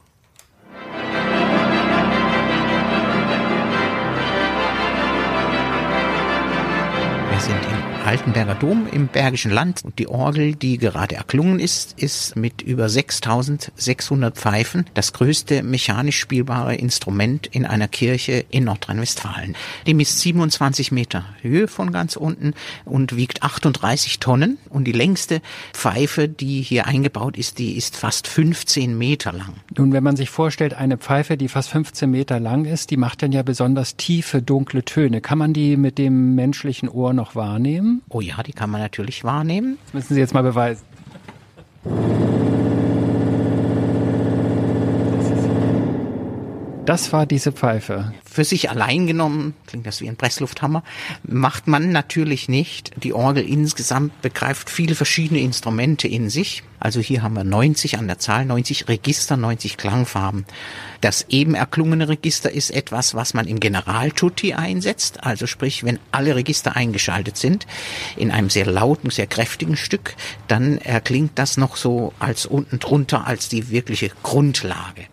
Altenberger 8.09 8.55
Dom 8.55 8.87
im 8.91 9.09
Bergischen 9.09 9.51
Land. 9.51 9.85
Und 9.85 9.99
die 9.99 10.09
Orgel, 10.09 10.55
die 10.55 10.79
gerade 10.79 11.17
erklungen 11.17 11.61
ist, 11.61 12.01
ist 12.01 12.37
mit 12.37 12.63
über 12.63 12.89
6600 12.89 14.35
Pfeifen 14.35 14.87
das 14.95 15.13
größte 15.13 15.63
mechanisch 15.63 16.19
spielbare 16.19 16.75
Instrument 16.75 17.47
in 17.49 17.67
einer 17.67 17.87
Kirche 17.87 18.47
in 18.49 18.65
Nordrhein-Westfalen. 18.65 19.57
Die 19.87 19.93
misst 19.93 20.21
27 20.21 20.91
Meter 20.91 21.27
Höhe 21.43 21.69
von 21.69 21.93
ganz 21.93 22.17
unten 22.17 22.55
und 22.87 23.15
wiegt 23.15 23.43
38 23.43 24.21
Tonnen. 24.21 24.57
Und 24.71 24.85
die 24.85 24.93
längste 24.93 25.43
Pfeife, 25.75 26.31
die 26.31 26.63
hier 26.63 26.87
eingebaut 26.87 27.37
ist, 27.37 27.59
die 27.59 27.77
ist 27.77 27.95
fast 27.95 28.27
15 28.27 28.97
Meter 28.97 29.33
lang. 29.33 29.53
Nun, 29.77 29.93
wenn 29.93 30.03
man 30.03 30.17
sich 30.17 30.31
vorstellt, 30.31 30.73
eine 30.73 30.97
Pfeife, 30.97 31.37
die 31.37 31.49
fast 31.49 31.69
15 31.69 32.11
Meter 32.11 32.41
lang 32.41 32.65
ist, 32.65 32.91
die 32.91 32.97
macht 32.97 33.23
dann 33.23 33.33
ja 33.33 33.43
besonders 33.43 33.97
tiefe, 33.97 34.41
dunkle 34.41 34.83
Töne. 34.83 35.21
Kann 35.21 35.37
man 35.37 35.53
die 35.53 35.77
mit 35.77 35.99
dem 35.99 36.35
menschlichen 36.35 36.89
Ohr 36.89 37.13
noch 37.13 37.35
wahrnehmen? 37.35 37.98
Oh 38.09 38.21
ja, 38.21 38.43
die 38.43 38.53
kann 38.53 38.71
man 38.71 38.81
natürlich 38.81 39.25
wahrnehmen. 39.25 39.79
Das 39.87 39.95
müssen 39.95 40.15
Sie 40.15 40.21
jetzt 40.21 40.35
mal 40.35 40.43
beweisen. 40.43 40.83
Das 46.89 47.13
war 47.13 47.27
diese 47.27 47.53
Pfeife. 47.53 48.15
Für 48.25 48.45
sich 48.45 48.71
allein 48.71 49.07
genommen, 49.07 49.53
klingt 49.67 49.87
das 49.87 50.01
wie 50.01 50.09
ein 50.09 50.17
Presslufthammer, 50.17 50.83
macht 51.23 51.67
man 51.67 51.93
natürlich 51.93 52.49
nicht. 52.49 52.93
Die 53.05 53.13
Orgel 53.13 53.47
insgesamt 53.47 54.23
begreift 54.23 54.71
viele 54.71 54.95
verschiedene 54.95 55.41
Instrumente 55.41 56.09
in 56.09 56.31
sich. 56.31 56.63
Also 56.81 57.01
hier 57.01 57.23
haben 57.23 57.35
wir 57.35 57.45
90 57.45 57.99
an 57.99 58.07
der 58.07 58.19
Zahl, 58.19 58.47
90 58.47 58.89
Register, 58.89 59.37
90 59.37 59.77
Klangfarben. 59.77 60.47
Das 61.03 61.27
eben 61.29 61.55
erklungene 61.55 62.09
Register 62.09 62.51
ist 62.51 62.71
etwas, 62.71 63.15
was 63.15 63.35
man 63.35 63.47
im 63.47 63.61
Generaltutti 63.61 64.55
einsetzt. 64.55 65.23
Also 65.23 65.47
sprich, 65.47 65.85
wenn 65.85 65.99
alle 66.11 66.37
Register 66.37 66.75
eingeschaltet 66.75 67.37
sind, 67.37 67.67
in 68.17 68.31
einem 68.31 68.49
sehr 68.49 68.65
lauten, 68.65 69.11
sehr 69.11 69.27
kräftigen 69.27 69.77
Stück, 69.77 70.17
dann 70.47 70.79
erklingt 70.79 71.33
das 71.39 71.59
noch 71.59 71.77
so 71.77 72.15
als 72.19 72.47
unten 72.47 72.79
drunter 72.79 73.27
als 73.27 73.51
die 73.51 73.69
wirkliche 73.69 74.11
Grundlage. 74.23 75.05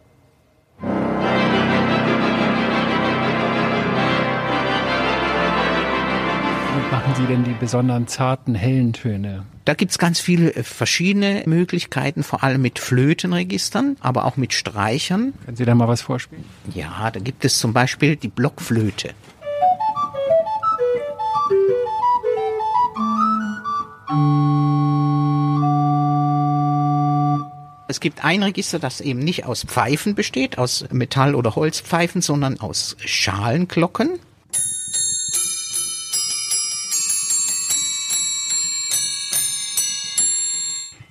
Machen 6.91 7.13
Sie 7.15 7.25
denn 7.25 7.43
die 7.43 7.53
besonderen 7.53 8.07
zarten, 8.07 8.55
hellen 8.55 8.93
Töne? 8.93 9.45
Da 9.65 9.73
gibt's 9.73 9.97
ganz 9.97 10.19
viele 10.19 10.53
äh, 10.55 10.63
verschiedene 10.63 11.43
Möglichkeiten, 11.45 12.23
vor 12.23 12.43
allem 12.43 12.61
mit 12.61 12.79
Flötenregistern, 12.79 13.97
aber 13.99 14.25
auch 14.25 14.37
mit 14.37 14.53
Streichern. 14.53 15.33
Können 15.45 15.57
Sie 15.57 15.65
da 15.65 15.75
mal 15.75 15.87
was 15.87 16.01
vorspielen? 16.01 16.45
Ja, 16.73 17.09
da 17.11 17.19
gibt 17.19 17.45
es 17.45 17.59
zum 17.59 17.73
Beispiel 17.73 18.15
die 18.15 18.27
Blockflöte. 18.27 19.11
Es 27.87 27.99
gibt 27.99 28.25
ein 28.25 28.43
Register, 28.43 28.79
das 28.79 28.99
eben 28.99 29.19
nicht 29.19 29.45
aus 29.45 29.63
Pfeifen 29.63 30.15
besteht, 30.15 30.57
aus 30.57 30.85
Metall- 30.91 31.35
oder 31.35 31.55
Holzpfeifen, 31.55 32.21
sondern 32.21 32.59
aus 32.59 32.97
Schalenglocken. 32.99 34.19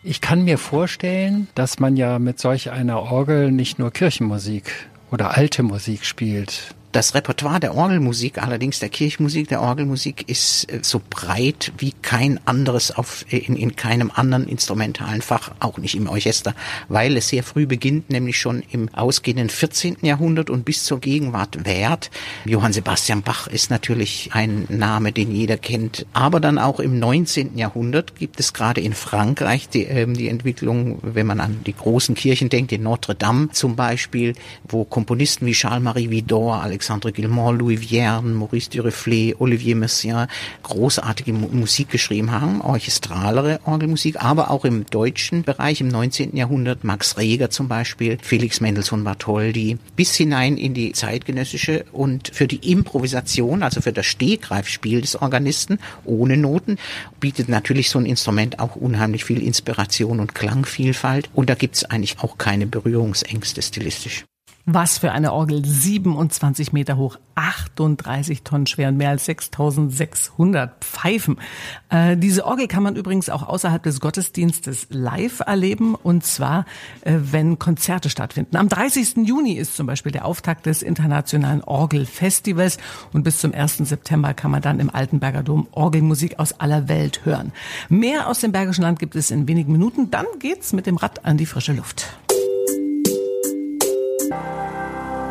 Ich 0.06 0.20
kann 0.20 0.44
mir 0.44 0.58
vorstellen, 0.58 1.48
dass 1.54 1.78
man 1.78 1.96
ja 1.96 2.18
mit 2.18 2.38
solch 2.38 2.70
einer 2.70 3.00
Orgel 3.00 3.50
nicht 3.50 3.78
nur 3.78 3.90
Kirchenmusik 3.90 4.70
oder 5.10 5.34
alte 5.34 5.62
Musik 5.62 6.04
spielt. 6.04 6.74
Das 6.94 7.12
Repertoire 7.12 7.58
der 7.58 7.74
Orgelmusik, 7.74 8.40
allerdings 8.40 8.78
der 8.78 8.88
Kirchenmusik, 8.88 9.48
der 9.48 9.62
Orgelmusik, 9.62 10.28
ist 10.28 10.70
äh, 10.72 10.78
so 10.82 11.02
breit 11.10 11.72
wie 11.76 11.92
kein 12.02 12.38
anderes 12.46 12.92
auf, 12.92 13.26
äh, 13.32 13.38
in, 13.38 13.56
in 13.56 13.74
keinem 13.74 14.12
anderen 14.14 14.46
instrumentalen 14.46 15.20
Fach, 15.20 15.50
auch 15.58 15.78
nicht 15.78 15.96
im 15.96 16.08
Orchester, 16.08 16.54
weil 16.86 17.16
es 17.16 17.30
sehr 17.30 17.42
früh 17.42 17.66
beginnt, 17.66 18.10
nämlich 18.10 18.38
schon 18.38 18.62
im 18.70 18.94
ausgehenden 18.94 19.48
14. 19.50 19.96
Jahrhundert 20.02 20.50
und 20.50 20.64
bis 20.64 20.84
zur 20.84 21.00
Gegenwart 21.00 21.64
währt. 21.64 22.12
Johann 22.44 22.72
Sebastian 22.72 23.22
Bach 23.22 23.48
ist 23.48 23.70
natürlich 23.70 24.30
ein 24.32 24.66
Name, 24.68 25.10
den 25.10 25.34
jeder 25.34 25.56
kennt, 25.56 26.06
aber 26.12 26.38
dann 26.38 26.60
auch 26.60 26.78
im 26.78 27.00
19. 27.00 27.58
Jahrhundert 27.58 28.14
gibt 28.14 28.38
es 28.38 28.52
gerade 28.52 28.80
in 28.80 28.92
Frankreich 28.92 29.68
die, 29.68 29.82
ähm, 29.82 30.14
die 30.14 30.28
Entwicklung, 30.28 31.00
wenn 31.02 31.26
man 31.26 31.40
an 31.40 31.62
die 31.66 31.74
großen 31.74 32.14
Kirchen 32.14 32.50
denkt, 32.50 32.70
in 32.70 32.84
Notre 32.84 33.16
Dame 33.16 33.48
zum 33.50 33.74
Beispiel, 33.74 34.34
wo 34.68 34.84
Komponisten 34.84 35.44
wie 35.46 35.54
Charles-Marie 35.54 36.10
Widor, 36.10 36.62
Alexandre 36.84 37.12
Guillemot, 37.12 37.58
Louis 37.58 37.80
Vierne, 37.80 38.34
Maurice 38.34 38.68
Duruflé, 38.68 39.34
Olivier 39.38 39.74
Messiaen 39.74 40.28
großartige 40.62 41.32
Musik 41.32 41.88
geschrieben 41.88 42.30
haben, 42.30 42.60
orchestralere 42.60 43.60
Orgelmusik, 43.64 44.22
aber 44.22 44.50
auch 44.50 44.66
im 44.66 44.84
deutschen 44.84 45.44
Bereich 45.44 45.80
im 45.80 45.88
19. 45.88 46.36
Jahrhundert 46.36 46.84
Max 46.84 47.16
Reger 47.16 47.48
zum 47.48 47.68
Beispiel, 47.68 48.18
Felix 48.20 48.60
Mendelssohn 48.60 49.02
Bartholdy, 49.02 49.78
bis 49.96 50.14
hinein 50.14 50.58
in 50.58 50.74
die 50.74 50.92
zeitgenössische 50.92 51.86
und 51.92 52.28
für 52.34 52.46
die 52.46 52.70
Improvisation, 52.70 53.62
also 53.62 53.80
für 53.80 53.94
das 53.94 54.04
Stehgreifspiel 54.04 55.00
des 55.00 55.16
Organisten 55.16 55.78
ohne 56.04 56.36
Noten, 56.36 56.76
bietet 57.18 57.48
natürlich 57.48 57.88
so 57.88 57.98
ein 57.98 58.04
Instrument 58.04 58.58
auch 58.58 58.76
unheimlich 58.76 59.24
viel 59.24 59.42
Inspiration 59.42 60.20
und 60.20 60.34
Klangvielfalt 60.34 61.30
und 61.32 61.48
da 61.48 61.54
gibt 61.54 61.76
es 61.76 61.84
eigentlich 61.86 62.18
auch 62.18 62.36
keine 62.36 62.66
Berührungsängste 62.66 63.62
stilistisch. 63.62 64.26
Was 64.66 64.96
für 64.96 65.12
eine 65.12 65.34
Orgel. 65.34 65.62
27 65.62 66.72
Meter 66.72 66.96
hoch, 66.96 67.18
38 67.34 68.44
Tonnen 68.44 68.66
schwer 68.66 68.88
und 68.88 68.96
mehr 68.96 69.10
als 69.10 69.26
6600 69.26 70.82
Pfeifen. 70.82 71.36
Äh, 71.90 72.16
diese 72.16 72.46
Orgel 72.46 72.66
kann 72.66 72.82
man 72.82 72.96
übrigens 72.96 73.28
auch 73.28 73.42
außerhalb 73.42 73.82
des 73.82 74.00
Gottesdienstes 74.00 74.86
live 74.88 75.40
erleben 75.40 75.94
und 75.94 76.24
zwar, 76.24 76.64
äh, 77.02 77.12
wenn 77.18 77.58
Konzerte 77.58 78.08
stattfinden. 78.08 78.56
Am 78.56 78.70
30. 78.70 79.26
Juni 79.26 79.52
ist 79.52 79.76
zum 79.76 79.86
Beispiel 79.86 80.12
der 80.12 80.24
Auftakt 80.24 80.64
des 80.64 80.80
Internationalen 80.80 81.62
Orgelfestivals 81.62 82.78
und 83.12 83.22
bis 83.22 83.40
zum 83.40 83.52
1. 83.52 83.86
September 83.86 84.32
kann 84.32 84.50
man 84.50 84.62
dann 84.62 84.80
im 84.80 84.88
Altenberger 84.88 85.42
Dom 85.42 85.68
Orgelmusik 85.72 86.38
aus 86.38 86.58
aller 86.58 86.88
Welt 86.88 87.26
hören. 87.26 87.52
Mehr 87.90 88.28
aus 88.28 88.40
dem 88.40 88.52
Bergischen 88.52 88.82
Land 88.82 88.98
gibt 88.98 89.14
es 89.14 89.30
in 89.30 89.46
wenigen 89.46 89.72
Minuten. 89.72 90.10
Dann 90.10 90.26
geht's 90.38 90.72
mit 90.72 90.86
dem 90.86 90.96
Rad 90.96 91.26
an 91.26 91.36
die 91.36 91.46
frische 91.46 91.74
Luft. 91.74 92.16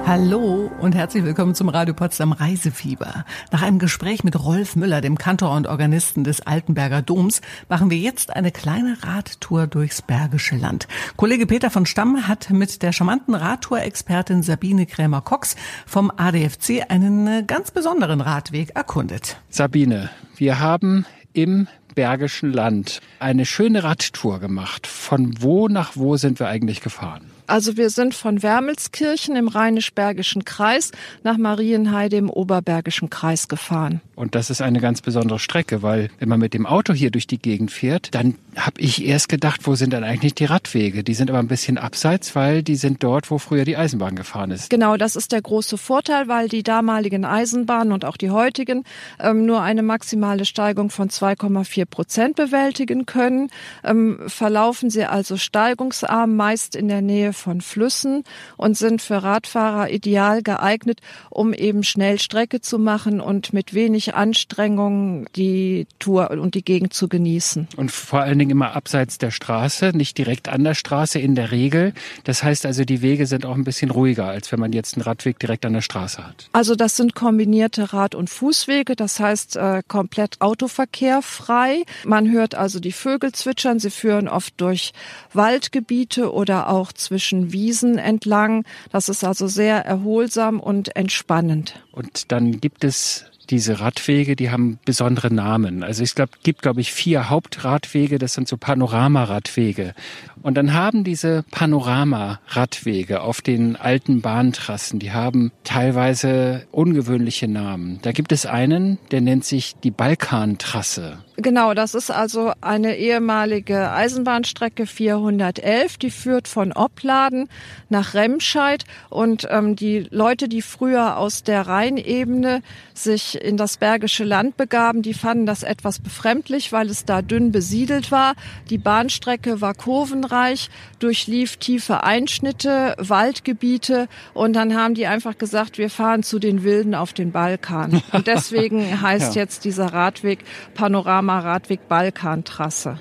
Hallo 0.05 0.69
und 0.81 0.95
herzlich 0.95 1.24
willkommen 1.24 1.55
zum 1.55 1.69
Radio 1.69 1.93
Potsdam 1.93 2.33
Reisefieber. 2.33 3.24
Nach 3.51 3.62
einem 3.62 3.79
Gespräch 3.79 4.25
mit 4.25 4.38
Rolf 4.38 4.75
Müller, 4.75 5.00
dem 5.00 5.17
Kantor 5.17 5.55
und 5.55 5.65
Organisten 5.65 6.25
des 6.25 6.41
Altenberger 6.41 7.01
Doms, 7.01 7.41
machen 7.69 7.89
wir 7.89 7.98
jetzt 7.98 8.36
eine 8.36 8.51
kleine 8.51 8.98
Radtour 9.01 9.65
durchs 9.65 10.01
Bergische 10.01 10.57
Land. 10.57 10.89
Kollege 11.15 11.48
Peter 11.48 11.69
von 11.69 11.86
Stamm 11.86 12.27
hat 12.27 12.50
mit 12.50 12.83
der 12.83 12.91
charmanten 12.91 13.33
Radtour-Expertin 13.33 14.43
Sabine 14.43 14.86
Krämer-Cox 14.86 15.55
vom 15.86 16.12
ADFC 16.15 16.83
einen 16.89 17.25
äh, 17.27 17.43
ganz 17.48 17.72
besonderen 17.72 18.19
Radweg 18.19 18.75
erkundet. 18.75 19.38
Sabine, 19.48 20.10
wir 20.36 20.60
haben 20.60 21.05
im 21.31 21.67
Bergischen 21.96 22.52
Land 22.52 23.00
eine 23.20 23.46
schöne 23.46 23.84
Radtour 23.84 24.40
gemacht. 24.40 24.88
Von 24.88 25.42
wo 25.42 25.68
nach 25.68 25.92
wo 25.96 26.18
sind 26.18 26.40
wir 26.40 26.48
eigentlich 26.48 26.82
gefahren? 26.82 27.34
Also 27.48 27.76
wir 27.78 27.90
sind 27.90 28.14
von 28.14 28.42
Wermelskirchen 28.42 29.36
im 29.36 29.48
Rheinisch-Bergischen 29.48 30.46
Kreis 30.46 30.92
nach 31.24 31.38
Marienheide 31.38 32.16
im 32.16 32.30
Oberbergischen 32.30 33.10
Kreis 33.10 33.48
gefahren. 33.48 34.02
Und 34.16 34.36
das 34.36 34.50
ist 34.50 34.62
eine 34.62 34.80
ganz 34.80 35.02
besondere 35.02 35.40
Strecke, 35.40 35.82
weil 35.82 36.10
wenn 36.20 36.30
man 36.30 36.40
mit 36.40 36.54
dem 36.54 36.66
Auto 36.66 36.94
hier 36.94 37.12
durch 37.12 37.28
die 37.28 37.40
Gegend 37.40 37.72
fährt, 37.72 38.16
dann 38.16 38.36
habe 38.56 38.80
ich 38.80 39.06
erst 39.06 39.28
gedacht, 39.28 39.62
wo 39.68 39.76
sind 39.76 39.92
dann 39.94 40.04
eigentlich 40.04 40.36
die 40.36 40.46
Radwege? 40.46 41.04
Die 41.04 41.14
sind 41.14 41.30
aber 41.30 41.40
ein 41.40 41.48
bisschen 41.48 41.78
abseits, 41.78 42.36
weil 42.36 42.64
die 42.64 42.76
sind 42.76 43.04
dort, 43.04 43.30
wo 43.32 43.40
früher 43.40 43.66
die 43.66 43.76
Eisenbahn 43.76 44.16
gefahren 44.16 44.52
ist. 44.52 44.70
Genau, 44.70 44.98
das 44.98 45.16
ist 45.16 45.32
der 45.32 45.42
große 45.42 45.78
Vorteil, 45.78 46.28
weil 46.28 46.48
die 46.48 46.64
damaligen 46.64 47.26
Eisenbahnen 47.26 47.92
und 47.92 48.06
auch 48.06 48.18
die 48.18 48.30
heutigen 48.30 48.84
ähm, 49.20 49.46
nur 49.46 49.62
eine 49.62 49.84
maximale 49.84 50.46
Steigung 50.46 50.90
von 50.90 51.10
2,4 51.10 51.83
Prozent 51.86 52.36
bewältigen 52.36 53.06
können. 53.06 53.50
Ähm, 53.84 54.20
verlaufen 54.28 54.90
sie 54.90 55.06
also 55.06 55.38
steigungsarm, 55.38 56.36
meist 56.36 56.75
in 56.75 56.88
der 56.88 57.02
Nähe 57.02 57.34
von 57.34 57.62
Flüssen 57.62 58.24
und 58.58 58.78
sind 58.78 59.02
für 59.02 59.24
Radfahrer 59.24 59.90
ideal 59.90 60.42
geeignet, 60.42 61.00
um 61.30 61.54
eben 61.54 61.84
schnell 61.84 62.20
Strecke 62.20 62.62
zu 62.62 62.80
machen 62.80 63.22
und 63.22 63.54
mit 63.54 63.74
wenig 63.74 64.16
Anstrengung 64.16 65.28
die 65.36 65.88
Tour 66.00 66.32
und 66.32 66.56
die 66.56 66.63
Gegend 66.63 66.94
zu 66.94 67.08
genießen. 67.08 67.68
Und 67.78 67.92
vor 67.92 68.22
allen 68.22 68.40
Dingen 68.40 68.52
immer 68.52 68.75
abseits 68.75 69.18
der 69.18 69.32
Straße, 69.32 69.92
nicht 69.96 70.18
direkt 70.18 70.50
an 70.50 70.63
der 70.63 70.74
Straße 70.74 71.20
in 71.20 71.36
der 71.36 71.52
Regel. 71.52 71.94
Das 72.24 72.44
heißt 72.44 72.66
also, 72.66 72.84
die 72.86 73.02
Wege 73.02 73.25
sind 73.25 73.46
auch 73.46 73.56
ein 73.56 73.63
bisschen 73.63 73.92
ruhiger, 73.92 74.25
als 74.25 74.52
wenn 74.52 74.60
man 74.60 74.74
jetzt 74.74 74.96
einen 74.96 75.04
Radweg 75.04 75.40
direkt 75.40 75.66
an 75.66 75.74
der 75.74 75.82
Straße 75.82 76.25
hat. 76.25 76.50
Also 76.52 76.75
das 76.75 76.96
sind 76.96 77.16
kombinierte 77.16 77.94
Rad- 77.94 78.16
und 78.16 78.30
Fußwege, 78.30 78.96
das 78.96 79.20
heißt 79.20 79.58
äh, 79.58 79.82
komplett 79.88 80.42
autoverkehrfrei. 80.42 81.73
Man 82.06 82.32
hört 82.32 82.56
also 82.56 82.80
die 82.80 82.92
Vögel 82.92 83.32
zwitschern, 83.32 83.80
sie 83.80 83.92
führen 83.92 84.27
oft 84.27 84.53
durch 84.58 84.94
Waldgebiete 85.34 86.32
oder 86.32 86.70
auch 86.70 86.94
zwischen 86.94 87.51
Wiesen 87.51 87.98
entlang. 87.98 88.65
Das 88.92 89.10
ist 89.10 89.24
also 89.24 89.48
sehr 89.48 89.86
erholsam 89.86 90.60
und 90.60 90.96
entspannend. 90.96 91.80
Und 91.92 92.32
dann 92.32 92.60
gibt 92.60 92.84
es 92.84 93.25
diese 93.50 93.80
Radwege, 93.80 94.36
die 94.36 94.50
haben 94.50 94.80
besondere 94.86 95.34
Namen. 95.34 95.84
Also 95.84 96.03
es 96.03 96.15
glaub, 96.15 96.30
gibt, 96.44 96.62
glaube 96.62 96.82
ich, 96.82 96.92
vier 96.92 97.30
Hauptradwege, 97.30 98.18
das 98.18 98.34
sind 98.34 98.48
so 98.48 98.58
Panoramaradwege. 98.58 99.94
Und 100.42 100.56
dann 100.56 100.74
haben 100.74 101.03
diese 101.03 101.44
Panoramaradwege 101.51 103.22
auf 103.22 103.42
den 103.42 103.75
alten 103.75 104.22
Bahntrassen, 104.22 105.00
die 105.00 105.12
haben 105.12 105.51
teilweise 105.63 106.65
ungewöhnliche 106.72 107.48
Namen. 107.48 108.00
Da 108.01 108.12
gibt 108.12 108.32
es 108.32 108.46
einen, 108.46 108.98
der 109.12 109.22
nennt 109.22 109.46
sich 109.46 109.75
die 109.84 109.92
Balkantrasse. 109.92 111.20
Genau, 111.38 111.74
das 111.74 111.96
ist 111.96 112.12
also 112.12 112.52
eine 112.62 112.96
ehemalige 112.96 113.92
Eisenbahnstrecke 113.92 114.86
411, 114.86 115.98
die 115.98 116.12
führt 116.12 116.48
von 116.48 116.72
Opladen 116.72 117.50
nach 117.90 118.13
Remscheid 118.13 118.86
und 119.10 119.48
ähm, 119.50 119.75
die 119.75 120.06
Leute, 120.12 120.48
die 120.48 120.62
früher 120.62 121.18
aus 121.18 121.42
der 121.42 121.66
Rheinebene 121.66 122.62
sich 122.94 123.42
in 123.42 123.58
das 123.58 123.78
Bergische 123.78 124.24
Land 124.24 124.58
begaben, 124.58 125.02
die 125.02 125.16
fanden 125.16 125.48
das 125.48 125.63
etwas 125.63 126.00
befremdlich, 126.00 126.72
weil 126.72 126.88
es 126.88 127.04
da 127.04 127.24
dünn 127.24 127.52
besiedelt 127.52 128.12
war. 128.12 128.36
Die 128.70 128.78
Bahnstrecke 128.78 129.60
war 129.60 129.74
kurvenreich, 129.74 130.70
durchlief 131.00 131.58
tiefe 131.58 132.04
Einschnitte, 132.04 132.94
Waldgebiete 133.00 134.08
und 134.36 134.54
dann 134.54 134.75
haben 134.75 134.94
die 134.94 135.08
einfach 135.08 135.40
gesagt, 135.40 135.80
wir 135.80 135.90
fahren 135.90 136.22
zu 136.22 136.38
den 136.38 136.63
Wilden 136.63 136.94
auf 136.94 137.12
den 137.12 137.32
Balkan. 137.32 138.04
Und 138.12 138.28
deswegen 138.28 139.02
heißt 139.02 139.34
ja. 139.34 139.42
jetzt 139.42 139.66
dieser 139.66 139.94
Radweg 139.94 140.40
Panorama 140.75 141.23
Panorama-Radweg-Balkan-Trasse. 141.24 143.00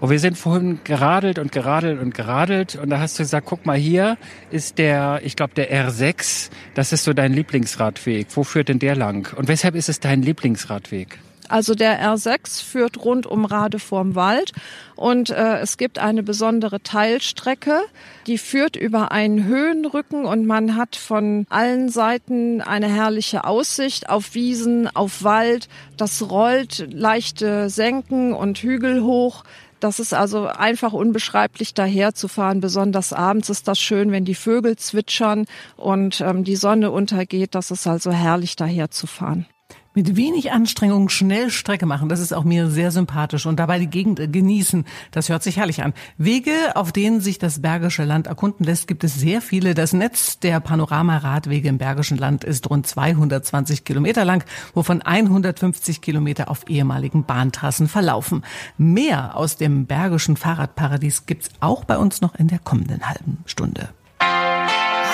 Und 0.00 0.10
wir 0.10 0.18
sind 0.18 0.36
vorhin 0.36 0.80
geradelt 0.82 1.38
und 1.38 1.52
geradelt 1.52 2.00
und 2.00 2.12
geradelt 2.12 2.74
und 2.74 2.90
da 2.90 2.98
hast 2.98 3.18
du 3.18 3.22
gesagt, 3.22 3.46
guck 3.46 3.66
mal 3.66 3.76
hier 3.76 4.18
ist 4.50 4.78
der, 4.78 5.20
ich 5.22 5.36
glaube 5.36 5.54
der 5.54 5.70
R6, 5.72 6.50
das 6.74 6.92
ist 6.92 7.04
so 7.04 7.12
dein 7.12 7.32
Lieblingsradweg. 7.32 8.26
Wo 8.34 8.42
führt 8.42 8.68
denn 8.68 8.80
der 8.80 8.96
lang? 8.96 9.32
Und 9.36 9.46
weshalb 9.46 9.76
ist 9.76 9.88
es 9.88 10.00
dein 10.00 10.22
Lieblingsradweg? 10.22 11.20
Also 11.50 11.74
der 11.74 12.00
R6 12.00 12.62
führt 12.62 13.04
rund 13.04 13.26
um 13.26 13.44
Rade 13.44 13.80
vorm 13.80 14.14
Wald 14.14 14.52
und 14.94 15.30
äh, 15.30 15.58
es 15.58 15.78
gibt 15.78 15.98
eine 15.98 16.22
besondere 16.22 16.80
Teilstrecke, 16.80 17.80
die 18.28 18.38
führt 18.38 18.76
über 18.76 19.10
einen 19.10 19.44
Höhenrücken 19.44 20.26
und 20.26 20.46
man 20.46 20.76
hat 20.76 20.94
von 20.94 21.46
allen 21.50 21.88
Seiten 21.88 22.60
eine 22.60 22.86
herrliche 22.86 23.42
Aussicht 23.42 24.08
auf 24.08 24.34
Wiesen, 24.34 24.94
auf 24.94 25.24
Wald. 25.24 25.68
Das 25.96 26.30
rollt 26.30 26.86
leichte 26.92 27.68
Senken 27.68 28.32
und 28.32 28.58
Hügel 28.58 29.02
hoch. 29.02 29.42
Das 29.80 29.98
ist 29.98 30.14
also 30.14 30.46
einfach 30.46 30.92
unbeschreiblich 30.92 31.74
daher 31.74 32.14
zu 32.14 32.28
fahren. 32.28 32.60
Besonders 32.60 33.12
abends 33.12 33.50
ist 33.50 33.66
das 33.66 33.80
schön, 33.80 34.12
wenn 34.12 34.24
die 34.24 34.36
Vögel 34.36 34.76
zwitschern 34.76 35.46
und 35.76 36.20
ähm, 36.20 36.44
die 36.44 36.56
Sonne 36.56 36.92
untergeht. 36.92 37.56
Das 37.56 37.72
ist 37.72 37.88
also 37.88 38.12
herrlich 38.12 38.54
daher 38.54 38.92
zu 38.92 39.08
fahren 39.08 39.46
mit 39.94 40.16
wenig 40.16 40.52
Anstrengung 40.52 41.08
schnell 41.08 41.50
Strecke 41.50 41.86
machen. 41.86 42.08
Das 42.08 42.20
ist 42.20 42.32
auch 42.32 42.44
mir 42.44 42.70
sehr 42.70 42.90
sympathisch 42.90 43.46
und 43.46 43.58
dabei 43.58 43.78
die 43.78 43.88
Gegend 43.88 44.32
genießen. 44.32 44.84
Das 45.10 45.28
hört 45.28 45.42
sich 45.42 45.56
herrlich 45.56 45.82
an. 45.82 45.94
Wege, 46.16 46.52
auf 46.74 46.92
denen 46.92 47.20
sich 47.20 47.38
das 47.38 47.60
Bergische 47.60 48.04
Land 48.04 48.28
erkunden 48.28 48.64
lässt, 48.64 48.86
gibt 48.86 49.02
es 49.02 49.14
sehr 49.14 49.42
viele. 49.42 49.74
Das 49.74 49.92
Netz 49.92 50.38
der 50.38 50.60
Panoramaradwege 50.60 51.68
im 51.68 51.78
Bergischen 51.78 52.18
Land 52.18 52.44
ist 52.44 52.70
rund 52.70 52.86
220 52.86 53.84
Kilometer 53.84 54.24
lang, 54.24 54.44
wovon 54.74 55.02
150 55.02 56.00
Kilometer 56.00 56.50
auf 56.50 56.68
ehemaligen 56.68 57.24
Bahntrassen 57.24 57.88
verlaufen. 57.88 58.44
Mehr 58.78 59.36
aus 59.36 59.56
dem 59.56 59.86
Bergischen 59.86 60.36
Fahrradparadies 60.36 61.26
gibt's 61.26 61.50
auch 61.60 61.84
bei 61.84 61.98
uns 61.98 62.20
noch 62.20 62.36
in 62.36 62.48
der 62.48 62.60
kommenden 62.60 63.08
halben 63.08 63.38
Stunde 63.44 63.88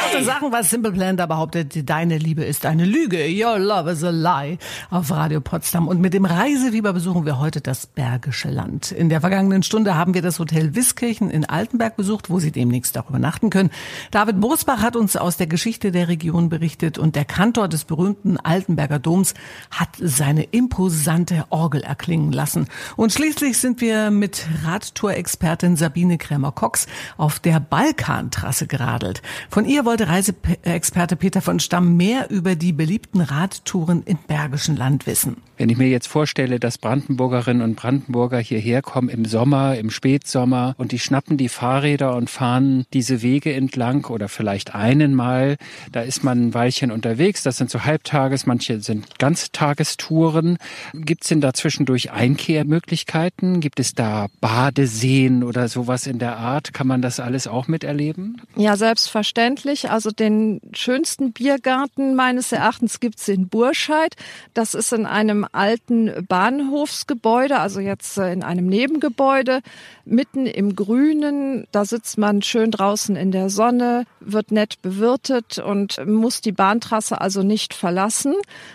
harte 0.07 0.25
Sachen, 0.25 0.53
was 0.53 0.71
Simple 0.71 0.93
Plan 0.93 1.17
da 1.17 1.27
behauptet, 1.27 1.89
deine 1.89 2.19
Liebe 2.19 2.45
ist 2.45 2.65
eine 2.65 2.85
Lüge. 2.85 3.27
Your 3.29 3.59
love 3.59 3.91
is 3.91 4.05
a 4.05 4.11
lie 4.11 4.59
auf 4.91 5.11
Radio 5.11 5.41
Potsdam. 5.41 5.89
Und 5.89 6.01
mit 6.01 6.15
dem 6.15 6.25
Reisefieber 6.25 6.93
besuchen 6.93 7.27
wir 7.27 7.41
heute 7.41 7.61
das 7.61 7.87
Bergische 7.87 8.49
Land. 8.49 8.93
In 8.93 9.09
der 9.09 9.21
vergangenen 9.21 9.65
Stunde 9.65 9.97
haben 9.97 10.15
wir 10.15 10.23
das 10.23 10.39
Hotel 10.39 10.75
Wiskirchen 10.75 11.29
in 11.29 11.45
Altenberg 11.45 11.97
besucht, 11.97 12.31
wo 12.31 12.39
Sie 12.39 12.53
demnächst 12.53 12.97
auch 12.99 13.09
übernachten 13.09 13.51
können. 13.51 13.71
David 14.13 14.41
Bosbach 14.41 14.81
hat 14.81 14.95
uns 14.95 15.17
aus 15.17 15.39
der 15.39 15.49
Geschichte 15.49 15.91
der 15.91 16.07
Region 16.07 16.51
berichtet 16.51 16.99
und 16.99 17.17
der 17.17 17.25
Kantor 17.25 17.69
des 17.69 17.85
berühmten 17.85 18.39
Altenberger 18.39 19.01
Doms 19.01 19.35
hat 19.73 19.89
seine 19.99 20.45
imposante 20.45 21.47
Orgel 21.51 21.83
erklingen 21.83 22.31
lassen. 22.31 22.69
Und 22.95 23.13
schließlich 23.13 23.59
sind 23.59 23.81
wir 23.81 24.11
mit 24.13 24.47
Radtour-Expertin 24.65 25.77
Sabine 25.77 26.17
Krämer-Cox 26.17 26.87
auf 27.17 27.41
der 27.41 27.59
Balkantrasse 27.59 28.69
geradelt. 28.69 29.23
Von 29.51 29.65
ihr 29.65 29.85
wollte 29.97 30.09
Reiseexperte 30.09 31.17
Peter 31.17 31.41
von 31.41 31.59
Stamm 31.59 31.97
mehr 31.97 32.29
über 32.31 32.55
die 32.55 32.75
beliebten 32.75 33.23
Radtouren 33.23 34.03
im 34.03 34.19
Bergischen 34.19 34.77
Land 34.77 35.07
wissen. 35.07 35.39
Wenn 35.57 35.71
ich 35.71 35.79
mir 35.79 35.89
jetzt 35.89 36.07
vorstelle, 36.07 36.61
dass 36.61 36.77
Brandenburgerinnen 36.77 37.63
und 37.63 37.77
Brandenburger 37.77 38.39
hierher 38.39 38.83
kommen 38.83 39.09
im 39.09 39.25
Sommer, 39.25 39.79
im 39.79 39.89
Spätsommer 39.89 40.75
und 40.77 40.93
die 40.93 40.99
schnappen 40.99 41.39
die 41.39 41.49
Fahrräder 41.49 42.15
und 42.15 42.29
fahren 42.29 42.85
diese 42.93 43.23
Wege 43.23 43.55
entlang 43.55 44.05
oder 44.05 44.29
vielleicht 44.29 44.75
einen 44.75 45.15
Mal, 45.15 45.57
da 45.93 46.03
ist 46.03 46.23
man 46.23 46.49
ein 46.49 46.55
Weilchen 46.55 46.91
unterwegs. 46.91 47.43
Das 47.43 47.57
sind 47.57 47.71
so 47.71 47.85
Halbtages, 47.85 48.45
manche 48.45 48.81
sind 48.81 49.19
Ganztagestouren. 49.19 50.59
Gibt 50.93 51.23
es 51.23 51.29
denn 51.31 51.41
da 51.41 51.55
zwischendurch 51.55 52.11
Einkehrmöglichkeiten? 52.11 53.61
Gibt 53.61 53.81
es 53.81 53.95
da 53.95 54.27
Badeseen 54.43 55.43
oder 55.43 55.69
sowas 55.69 56.07
in 56.07 56.19
der 56.19 56.37
Art? 56.37 56.75
Kann 56.75 56.87
man 56.87 57.01
das 57.01 57.19
alles 57.19 57.47
auch 57.47 57.67
miterleben? 57.67 58.43
Ja, 58.57 58.77
selbstverständlich. 58.77 59.86
Also 59.89 60.11
den 60.11 60.61
schönsten 60.75 61.33
Biergarten 61.33 62.15
meines 62.15 62.53
Erachtens 62.53 63.01
gibt's 63.01 63.29
in 63.29 63.49
Burscheid. 63.49 64.15
Das 64.55 64.75
ist 64.75 64.93
in 64.93 65.07
einem 65.07 65.47
alten 65.51 66.27
Bahnhofsgebäude, 66.27 67.59
also 67.59 67.81
jetzt 67.81 68.19
äh, 68.19 68.33
in 68.33 68.43
einem 68.43 68.67
Nebengebäude, 68.67 69.61
mitten 70.05 70.47
im 70.47 70.77
Grünen. 70.77 71.67
Da 71.73 71.85
sitzt 71.85 72.19
man 72.19 72.43
schön 72.43 72.71
draußen 72.71 73.17
in 73.17 73.33
der 73.33 73.51
Sonne, 73.51 74.07
wird 74.21 74.51
nett 74.51 74.81
bewirtet 74.83 75.59
und 75.59 76.05
muss 76.07 76.41
die 76.41 76.53
Bahntrasse 76.53 77.21
also 77.21 77.43
nicht 77.43 77.75
verlassen. 77.75 78.35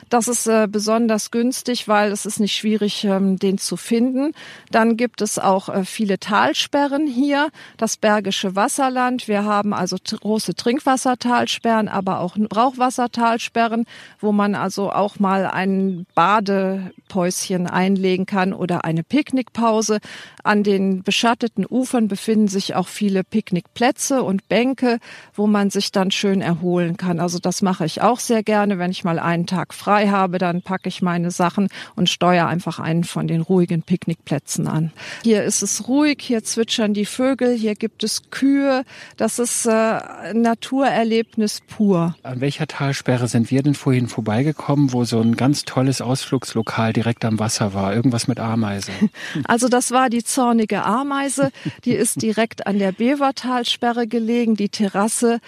Das 0.09 0.27
ist 0.27 0.47
äh, 0.47 0.67
besonders 0.69 1.31
günstig, 1.31 1.87
weil 1.87 2.11
es 2.11 2.25
ist 2.25 2.39
nicht 2.39 2.55
schwierig, 2.55 3.03
ähm, 3.03 3.37
den 3.37 3.57
zu 3.57 3.77
finden. 3.77 4.33
Dann 4.71 4.97
gibt 4.97 5.21
es 5.21 5.39
auch 5.39 5.69
äh, 5.69 5.85
viele 5.85 6.19
Talsperren 6.19 7.07
hier, 7.07 7.49
das 7.77 7.97
Bergische 7.97 8.55
Wasserland. 8.55 9.27
Wir 9.27 9.45
haben 9.45 9.73
also 9.73 9.97
große 9.97 10.55
Trinkwassertalsperren, 11.01 11.87
aber 11.87 12.19
auch 12.19 12.37
Brauchwassertalsperren, 12.37 13.85
wo 14.19 14.31
man 14.31 14.55
also 14.55 14.91
auch 14.91 15.19
mal 15.19 15.47
ein 15.47 16.05
Badepäuschen 16.15 17.67
einlegen 17.67 18.25
kann 18.25 18.53
oder 18.53 18.85
eine 18.85 19.03
Picknickpause. 19.03 19.99
An 20.43 20.63
den 20.63 21.03
beschatteten 21.03 21.65
Ufern 21.67 22.07
befinden 22.07 22.47
sich 22.47 22.75
auch 22.75 22.87
viele 22.87 23.23
Picknickplätze 23.23 24.23
und 24.23 24.47
Bänke, 24.49 24.99
wo 25.33 25.47
man 25.47 25.69
sich 25.69 25.91
dann 25.91 26.11
schön 26.11 26.41
erholen 26.41 26.97
kann. 26.97 27.19
Also 27.19 27.39
das 27.39 27.61
mache 27.61 27.85
ich 27.85 28.01
auch 28.01 28.19
sehr 28.19 28.43
gerne. 28.43 28.79
Wenn 28.79 28.91
ich 28.91 29.03
mal 29.03 29.19
einen 29.19 29.45
Tag 29.45 29.73
frei 29.73 30.07
habe, 30.09 30.37
dann 30.37 30.61
packe 30.61 30.89
ich 30.89 31.01
meine 31.01 31.31
Sachen 31.31 31.67
und 31.95 32.09
steuere 32.09 32.47
einfach 32.47 32.79
einen 32.79 33.03
von 33.03 33.27
den 33.27 33.41
ruhigen 33.41 33.83
Picknickplätzen 33.83 34.67
an. 34.67 34.91
Hier 35.23 35.43
ist 35.43 35.61
es 35.61 35.87
ruhig, 35.87 36.19
hier 36.21 36.43
zwitschern 36.43 36.93
die 36.93 37.05
Vögel, 37.05 37.55
hier 37.55 37.75
gibt 37.75 38.03
es 38.03 38.29
Kühe. 38.31 38.83
Das 39.17 39.39
ist 39.39 39.65
äh, 39.65 40.33
Naturerlebnis 40.33 41.61
pur. 41.61 42.15
An 42.23 42.41
welcher 42.41 42.67
Talsperre 42.67 43.27
sind 43.27 43.51
wir 43.51 43.63
denn 43.63 43.75
vorhin 43.75 44.07
vorbeigekommen, 44.07 44.93
wo 44.93 45.03
so 45.03 45.19
ein 45.21 45.35
ganz 45.35 45.65
tolles 45.65 46.01
Ausflugslokal 46.01 46.93
direkt 46.93 47.25
am 47.25 47.39
Wasser 47.39 47.73
war? 47.73 47.93
Irgendwas 47.93 48.27
mit 48.27 48.39
Ameise. 48.39 48.91
Also 49.45 49.67
das 49.67 49.91
war 49.91 50.09
die 50.09 50.23
zornige 50.31 50.83
Ameise. 50.83 51.51
Die 51.85 51.93
ist 51.93 52.21
direkt 52.21 52.67
an 52.67 52.79
der 52.79 52.91
Bevertalsperre 52.91 54.07
gelegen. 54.07 54.55
Die 54.55 54.69
Terrasse 54.69 55.39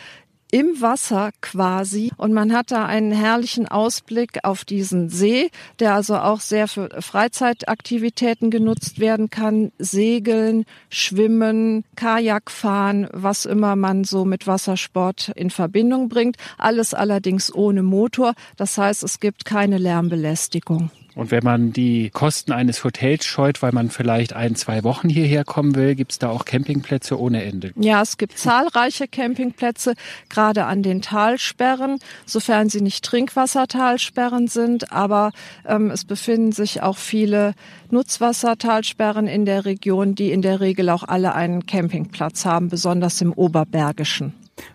im 0.54 0.80
Wasser 0.82 1.32
quasi 1.42 2.12
und 2.16 2.32
man 2.32 2.54
hat 2.54 2.70
da 2.70 2.86
einen 2.86 3.12
herrlichen 3.12 3.68
Ausblick 3.68 4.38
auf 4.44 4.66
diesen 4.66 5.10
See, 5.10 5.50
der 5.80 5.96
also 5.96 6.16
auch 6.18 6.42
sehr 6.42 6.68
für 6.68 6.90
Freizeitaktivitäten 7.02 8.52
genutzt 8.52 9.00
werden 9.00 9.32
kann. 9.32 9.72
Segeln, 9.80 10.66
Schwimmen, 10.90 11.86
Kajak 11.96 12.52
fahren, 12.52 13.08
was 13.12 13.46
immer 13.46 13.76
man 13.76 14.04
so 14.04 14.26
mit 14.26 14.46
Wassersport 14.46 15.32
in 15.36 15.50
Verbindung 15.50 16.08
bringt. 16.08 16.38
Alles 16.60 16.94
allerdings 16.94 17.52
ohne 17.52 17.82
Motor. 17.82 18.36
Das 18.56 18.78
heißt, 18.78 19.02
es 19.02 19.20
gibt 19.20 19.46
keine 19.46 19.80
Lärmbelästigung. 19.80 20.92
Und 21.16 21.32
wenn 21.32 21.44
man 21.44 21.74
die 21.74 22.10
Kosten 22.10 22.52
eines 22.52 22.84
Hotels 22.84 23.26
scheut, 23.26 23.62
weil 23.62 23.72
man 23.72 23.90
vielleicht 23.90 24.34
ein, 24.34 24.56
zwei 24.56 24.84
Wochen 24.84 25.10
hierher 25.10 25.44
kommen 25.44 25.76
will, 25.76 25.96
gibt 25.96 26.14
es 26.14 26.20
da 26.20 26.30
auch 26.30 26.46
Campingplätze 26.46 27.20
ohne 27.20 27.44
Ende. 27.44 27.72
Ja, 27.76 28.02
es 28.02 28.18
gibt 28.18 28.38
zahlreiche 28.38 29.08
Campingplätze, 29.08 29.94
gerade 30.30 30.66
an 30.66 30.84
den 30.84 31.02
Talsperren, 31.02 32.00
sofern 32.26 32.70
sie 32.70 32.82
nicht 32.82 33.06
Trinkwassertalsperren 33.06 34.48
sind. 34.48 34.92
Aber 34.92 35.32
ähm, 35.68 35.92
es 35.92 36.06
befinden 36.06 36.52
sich 36.52 36.82
auch 36.82 36.98
viele 36.98 37.54
Nutzwassertalsperren 37.92 39.28
in 39.28 39.46
der 39.46 39.66
Region, 39.66 40.16
die 40.16 40.32
in 40.32 40.42
der 40.42 40.60
Regel 40.60 40.90
auch 40.90 41.04
alle 41.04 41.36
einen 41.36 41.66
Campingplatz 41.66 42.46
haben, 42.46 42.70
besonders 42.70 43.22
im 43.22 43.34
Oberbergischen. 43.34 44.34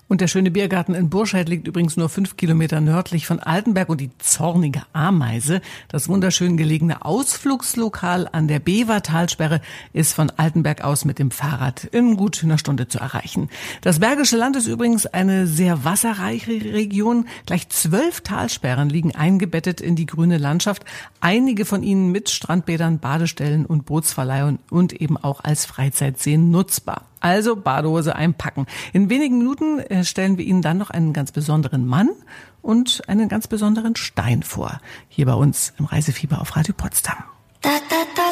Und 0.08 0.22
der 0.22 0.26
schöne 0.26 0.50
Biergarten 0.50 0.94
in 0.94 1.10
Burscheid 1.10 1.50
liegt 1.50 1.68
übrigens 1.68 1.98
nur 1.98 2.08
fünf 2.08 2.38
Kilometer 2.38 2.80
nördlich 2.80 3.26
von 3.26 3.40
Altenberg 3.40 3.90
und 3.90 4.00
die 4.00 4.10
zornige 4.16 4.80
Ameise, 4.94 5.60
das 5.88 6.08
wunderschön 6.08 6.56
gelegene 6.56 7.04
Ausflugslokal 7.04 8.26
an 8.32 8.48
der 8.48 8.58
Bevertalsperre, 8.58 9.60
ist 9.92 10.14
von 10.14 10.30
Altenberg 10.30 10.82
aus 10.82 11.04
mit 11.04 11.18
dem 11.18 11.30
Fahrrad 11.30 11.84
in 11.84 12.16
gut 12.16 12.42
einer 12.42 12.56
Stunde 12.56 12.88
zu 12.88 12.98
erreichen. 12.98 13.50
Das 13.82 13.98
Bergische 13.98 14.38
Land 14.38 14.56
ist 14.56 14.66
übrigens 14.66 15.04
eine 15.04 15.46
sehr 15.46 15.84
wasserreiche 15.84 16.52
Region. 16.52 17.26
Gleich 17.44 17.68
zwölf 17.68 18.22
Talsperren 18.22 18.88
liegen 18.88 19.14
eingebettet 19.14 19.82
in 19.82 19.94
die 19.94 20.06
grüne 20.06 20.38
Landschaft. 20.38 20.86
Einige 21.20 21.66
von 21.66 21.82
ihnen 21.82 22.10
mit 22.12 22.30
Strandbädern, 22.30 22.98
Badestellen 22.98 23.66
und 23.66 23.84
Bootsverleihungen 23.84 24.58
und 24.70 24.94
eben 24.94 25.18
auch 25.18 25.44
als 25.44 25.66
Freizeitseen 25.66 26.50
nutzbar. 26.50 27.08
Also 27.20 27.56
Badehose 27.56 28.14
einpacken. 28.14 28.66
In 28.92 29.10
wenigen 29.10 29.38
Minuten 29.38 29.80
äh, 29.80 29.97
stellen 30.04 30.38
wir 30.38 30.44
Ihnen 30.44 30.62
dann 30.62 30.78
noch 30.78 30.90
einen 30.90 31.12
ganz 31.12 31.32
besonderen 31.32 31.86
Mann 31.86 32.10
und 32.62 33.02
einen 33.08 33.28
ganz 33.28 33.46
besonderen 33.46 33.96
Stein 33.96 34.42
vor. 34.42 34.80
Hier 35.08 35.26
bei 35.26 35.34
uns 35.34 35.72
im 35.78 35.84
Reisefieber 35.84 36.40
auf 36.40 36.56
Radio 36.56 36.74
Potsdam. 36.76 37.16
Da, 37.60 37.70
da, 37.88 37.96
da, 38.14 38.28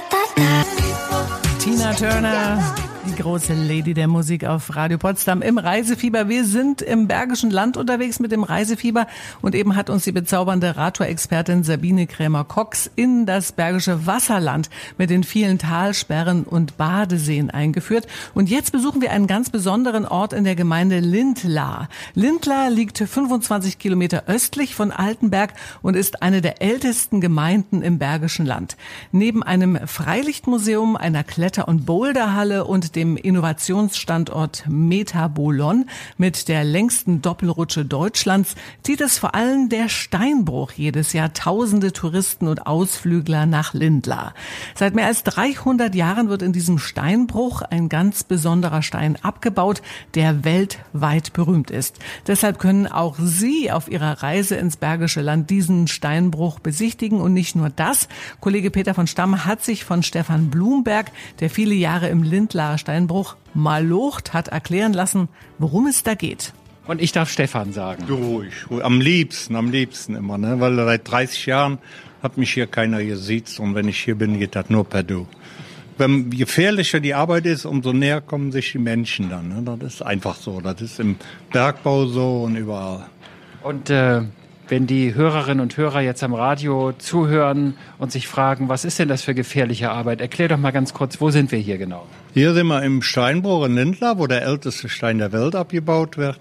Tina 1.58 1.92
Turner, 1.94 2.74
die 3.06 3.22
große 3.22 3.54
Lady 3.54 3.94
der 3.94 4.08
Musik 4.08 4.44
auf 4.44 4.74
Radio 4.74 4.98
Potsdam 4.98 5.40
im 5.40 5.58
Reisefieber. 5.58 6.28
Wir 6.28 6.44
sind 6.44 6.82
im 6.82 7.06
Bergischen 7.06 7.50
Land 7.50 7.76
unterwegs 7.76 8.18
mit 8.18 8.32
dem 8.32 8.42
Reisefieber 8.42 9.06
und 9.42 9.54
eben 9.54 9.76
hat 9.76 9.90
uns 9.90 10.04
die 10.04 10.12
bezaubernde 10.12 10.76
Radtour-Expertin 10.76 11.62
Sabine 11.62 12.06
Krämer-Cox 12.08 12.90
in 12.96 13.24
das 13.24 13.52
Bergische 13.52 14.06
Wasserland 14.06 14.70
mit 14.98 15.10
den 15.10 15.22
vielen 15.22 15.58
Talsperren 15.58 16.42
und 16.42 16.76
Badeseen 16.76 17.50
eingeführt. 17.50 18.08
Und 18.34 18.50
jetzt 18.50 18.72
besuchen 18.72 19.00
wir 19.00 19.12
einen 19.12 19.28
ganz 19.28 19.50
besonderen 19.50 20.04
Ort 20.06 20.32
in 20.32 20.42
der 20.42 20.56
Gemeinde 20.56 20.98
Lindlar. 20.98 21.88
Lindlar 22.14 22.70
liegt 22.70 22.98
25 22.98 23.78
Kilometer 23.78 24.24
östlich 24.26 24.74
von 24.74 24.90
Altenberg 24.90 25.54
und 25.82 25.94
ist 25.94 26.22
eine 26.22 26.40
der 26.40 26.60
ältesten 26.60 27.20
Gemeinden 27.20 27.82
im 27.82 27.98
Bergischen 27.98 28.46
Land. 28.46 28.76
Neben 29.12 29.44
einem 29.44 29.78
Freilichtmuseum, 29.86 30.96
einer 30.96 31.22
Kletter 31.22 31.68
und 31.68 31.86
Boulderhalle 31.86 32.64
und 32.64 32.95
dem 32.96 33.16
Innovationsstandort 33.16 34.64
Metabolon 34.68 35.84
mit 36.16 36.48
der 36.48 36.64
längsten 36.64 37.20
Doppelrutsche 37.20 37.84
Deutschlands 37.84 38.56
zieht 38.82 39.02
es 39.02 39.18
vor 39.18 39.34
allem 39.34 39.68
der 39.68 39.88
Steinbruch 39.88 40.72
jedes 40.72 41.12
Jahr 41.12 41.34
tausende 41.34 41.92
Touristen 41.92 42.48
und 42.48 42.66
Ausflügler 42.66 43.44
nach 43.44 43.74
Lindlar. 43.74 44.34
Seit 44.74 44.94
mehr 44.94 45.06
als 45.06 45.22
300 45.24 45.94
Jahren 45.94 46.30
wird 46.30 46.40
in 46.40 46.52
diesem 46.52 46.78
Steinbruch 46.78 47.60
ein 47.62 47.90
ganz 47.90 48.24
besonderer 48.24 48.82
Stein 48.82 49.18
abgebaut, 49.22 49.82
der 50.14 50.44
weltweit 50.44 51.34
berühmt 51.34 51.70
ist. 51.70 51.98
Deshalb 52.26 52.58
können 52.58 52.86
auch 52.86 53.16
Sie 53.18 53.70
auf 53.70 53.90
Ihrer 53.90 54.22
Reise 54.22 54.56
ins 54.56 54.78
Bergische 54.78 55.20
Land 55.20 55.50
diesen 55.50 55.86
Steinbruch 55.86 56.60
besichtigen 56.60 57.20
und 57.20 57.34
nicht 57.34 57.56
nur 57.56 57.68
das. 57.68 58.08
Kollege 58.40 58.70
Peter 58.70 58.94
von 58.94 59.06
Stamm 59.06 59.44
hat 59.44 59.62
sich 59.62 59.84
von 59.84 60.02
Stefan 60.02 60.48
Blumberg, 60.48 61.12
der 61.40 61.50
viele 61.50 61.74
Jahre 61.74 62.08
im 62.08 62.22
Lindlarer 62.22 62.78
Steinbruch 62.86 63.34
malocht, 63.52 64.32
hat 64.32 64.46
erklären 64.46 64.92
lassen, 64.92 65.28
worum 65.58 65.88
es 65.88 66.04
da 66.04 66.14
geht. 66.14 66.52
Und 66.86 67.02
ich 67.02 67.10
darf 67.10 67.28
Stefan 67.28 67.72
sagen. 67.72 68.04
Ruhig, 68.08 68.52
ruhig. 68.70 68.84
Am 68.84 69.00
liebsten, 69.00 69.56
am 69.56 69.72
liebsten 69.72 70.14
immer, 70.14 70.38
ne? 70.38 70.60
Weil 70.60 70.76
seit 70.76 71.10
30 71.10 71.46
Jahren 71.46 71.78
hat 72.22 72.38
mich 72.38 72.54
hier 72.54 72.68
keiner 72.68 73.02
gesiezt 73.02 73.58
und 73.58 73.74
wenn 73.74 73.88
ich 73.88 73.98
hier 73.98 74.14
bin, 74.14 74.38
geht 74.38 74.54
das 74.54 74.70
nur 74.70 74.84
per 74.84 75.02
Du. 75.02 75.26
Wenn 75.98 76.30
gefährlicher 76.30 77.00
die 77.00 77.12
Arbeit 77.12 77.46
ist, 77.46 77.64
umso 77.64 77.92
näher 77.92 78.20
kommen 78.20 78.52
sich 78.52 78.70
die 78.70 78.78
Menschen 78.78 79.30
dann. 79.30 79.48
Ne? 79.48 79.76
Das 79.80 79.94
ist 79.94 80.02
einfach 80.02 80.36
so. 80.36 80.60
Das 80.60 80.80
ist 80.80 81.00
im 81.00 81.16
Bergbau 81.50 82.06
so 82.06 82.44
und 82.44 82.54
überall. 82.54 83.06
Und 83.64 83.90
äh, 83.90 84.22
wenn 84.68 84.86
die 84.86 85.14
Hörerinnen 85.14 85.60
und 85.60 85.76
Hörer 85.76 86.00
jetzt 86.00 86.22
am 86.22 86.34
Radio 86.34 86.92
zuhören 86.98 87.74
und 87.98 88.12
sich 88.12 88.28
fragen, 88.28 88.68
was 88.68 88.84
ist 88.84 88.98
denn 88.98 89.08
das 89.08 89.22
für 89.22 89.34
gefährliche 89.34 89.90
Arbeit? 89.90 90.20
Erklär 90.20 90.48
doch 90.48 90.58
mal 90.58 90.72
ganz 90.72 90.92
kurz, 90.92 91.20
wo 91.20 91.30
sind 91.30 91.52
wir 91.52 91.58
hier 91.58 91.78
genau? 91.78 92.06
Hier 92.34 92.54
sind 92.54 92.66
wir 92.66 92.82
im 92.82 93.02
Steinbruch 93.02 93.66
in 93.66 93.74
Lindlar, 93.74 94.18
wo 94.18 94.26
der 94.26 94.42
älteste 94.42 94.88
Stein 94.88 95.18
der 95.18 95.32
Welt 95.32 95.54
abgebaut 95.54 96.16
wird. 96.16 96.40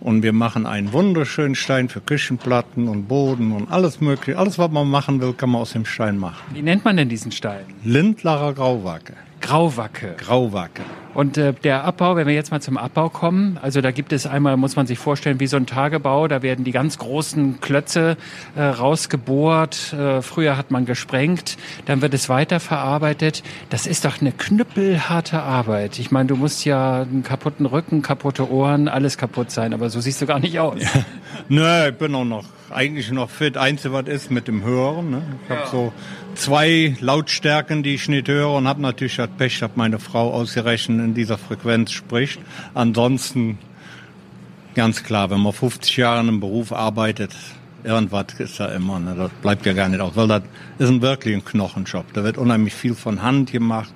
Und 0.00 0.22
wir 0.22 0.32
machen 0.32 0.64
einen 0.64 0.94
wunderschönen 0.94 1.54
Stein 1.54 1.90
für 1.90 2.00
Küchenplatten 2.00 2.88
und 2.88 3.06
Boden 3.06 3.52
und 3.52 3.70
alles 3.70 4.00
mögliche. 4.00 4.38
Alles, 4.38 4.58
was 4.58 4.70
man 4.70 4.88
machen 4.88 5.20
will, 5.20 5.34
kann 5.34 5.50
man 5.50 5.60
aus 5.60 5.72
dem 5.72 5.84
Stein 5.84 6.16
machen. 6.16 6.42
Wie 6.54 6.62
nennt 6.62 6.84
man 6.86 6.96
denn 6.96 7.10
diesen 7.10 7.32
Stein? 7.32 7.64
Lindlarer 7.84 8.54
Grauwacke. 8.54 9.12
Grauwacke. 9.40 10.14
Grauwacke. 10.18 10.82
Und 11.12 11.36
äh, 11.36 11.52
der 11.52 11.84
Abbau, 11.84 12.14
wenn 12.14 12.26
wir 12.26 12.34
jetzt 12.34 12.52
mal 12.52 12.60
zum 12.60 12.76
Abbau 12.76 13.08
kommen, 13.08 13.58
also 13.60 13.80
da 13.80 13.90
gibt 13.90 14.12
es 14.12 14.26
einmal, 14.26 14.56
muss 14.56 14.76
man 14.76 14.86
sich 14.86 14.98
vorstellen, 14.98 15.40
wie 15.40 15.48
so 15.48 15.56
ein 15.56 15.66
Tagebau, 15.66 16.28
da 16.28 16.42
werden 16.42 16.64
die 16.64 16.70
ganz 16.70 16.98
großen 16.98 17.60
Klötze 17.60 18.16
äh, 18.54 18.62
rausgebohrt, 18.62 19.92
äh, 19.92 20.22
früher 20.22 20.56
hat 20.56 20.70
man 20.70 20.86
gesprengt, 20.86 21.56
dann 21.86 22.00
wird 22.00 22.14
es 22.14 22.28
weiterverarbeitet. 22.28 23.42
Das 23.70 23.86
ist 23.86 24.04
doch 24.04 24.20
eine 24.20 24.30
knüppelharte 24.30 25.42
Arbeit. 25.42 25.98
Ich 25.98 26.10
meine, 26.12 26.28
du 26.28 26.36
musst 26.36 26.64
ja 26.64 27.02
einen 27.02 27.24
kaputten 27.24 27.66
Rücken, 27.66 28.02
kaputte 28.02 28.48
Ohren, 28.48 28.88
alles 28.88 29.18
kaputt 29.18 29.50
sein, 29.50 29.74
aber 29.74 29.90
so 29.90 30.00
siehst 30.00 30.22
du 30.22 30.26
gar 30.26 30.38
nicht 30.38 30.60
aus. 30.60 30.80
Ja. 30.80 31.04
Nö, 31.48 31.88
ich 31.88 31.96
bin 31.96 32.14
auch 32.14 32.24
noch 32.24 32.44
eigentlich 32.70 33.10
noch 33.10 33.30
fit. 33.30 33.56
Einzige, 33.56 33.92
was 33.94 34.06
ist 34.06 34.30
mit 34.30 34.48
dem 34.48 34.62
Hören. 34.62 35.10
Ne? 35.10 35.22
Ich 35.44 35.50
ja. 35.50 35.56
habe 35.56 35.68
so 35.68 35.92
zwei 36.34 36.96
Lautstärken, 37.00 37.82
die 37.82 37.94
ich 37.94 38.08
nicht 38.08 38.28
höre 38.28 38.52
und 38.52 38.66
habe 38.66 38.80
natürlich 38.80 39.16
das 39.16 39.28
Pech, 39.36 39.58
dass 39.60 39.70
meine 39.74 39.98
Frau 39.98 40.32
ausgerechnet 40.32 41.00
in 41.00 41.14
dieser 41.14 41.38
Frequenz 41.38 41.92
spricht. 41.92 42.40
Ansonsten 42.74 43.58
ganz 44.74 45.02
klar, 45.02 45.30
wenn 45.30 45.40
man 45.40 45.52
50 45.52 45.96
Jahre 45.96 46.20
einem 46.20 46.40
Beruf 46.40 46.72
arbeitet, 46.72 47.32
irgendwas 47.84 48.26
ist 48.38 48.60
da 48.60 48.66
immer. 48.66 48.98
Ne? 48.98 49.14
Das 49.16 49.30
bleibt 49.42 49.66
ja 49.66 49.72
gar 49.72 49.88
nicht 49.88 50.00
aus, 50.00 50.16
weil 50.16 50.28
das 50.28 50.42
ist 50.78 50.88
ein 50.88 51.02
wirklich 51.02 51.34
ein 51.34 51.44
Knochenjob. 51.44 52.12
Da 52.12 52.24
wird 52.24 52.38
unheimlich 52.38 52.74
viel 52.74 52.94
von 52.94 53.22
Hand 53.22 53.52
gemacht. 53.52 53.92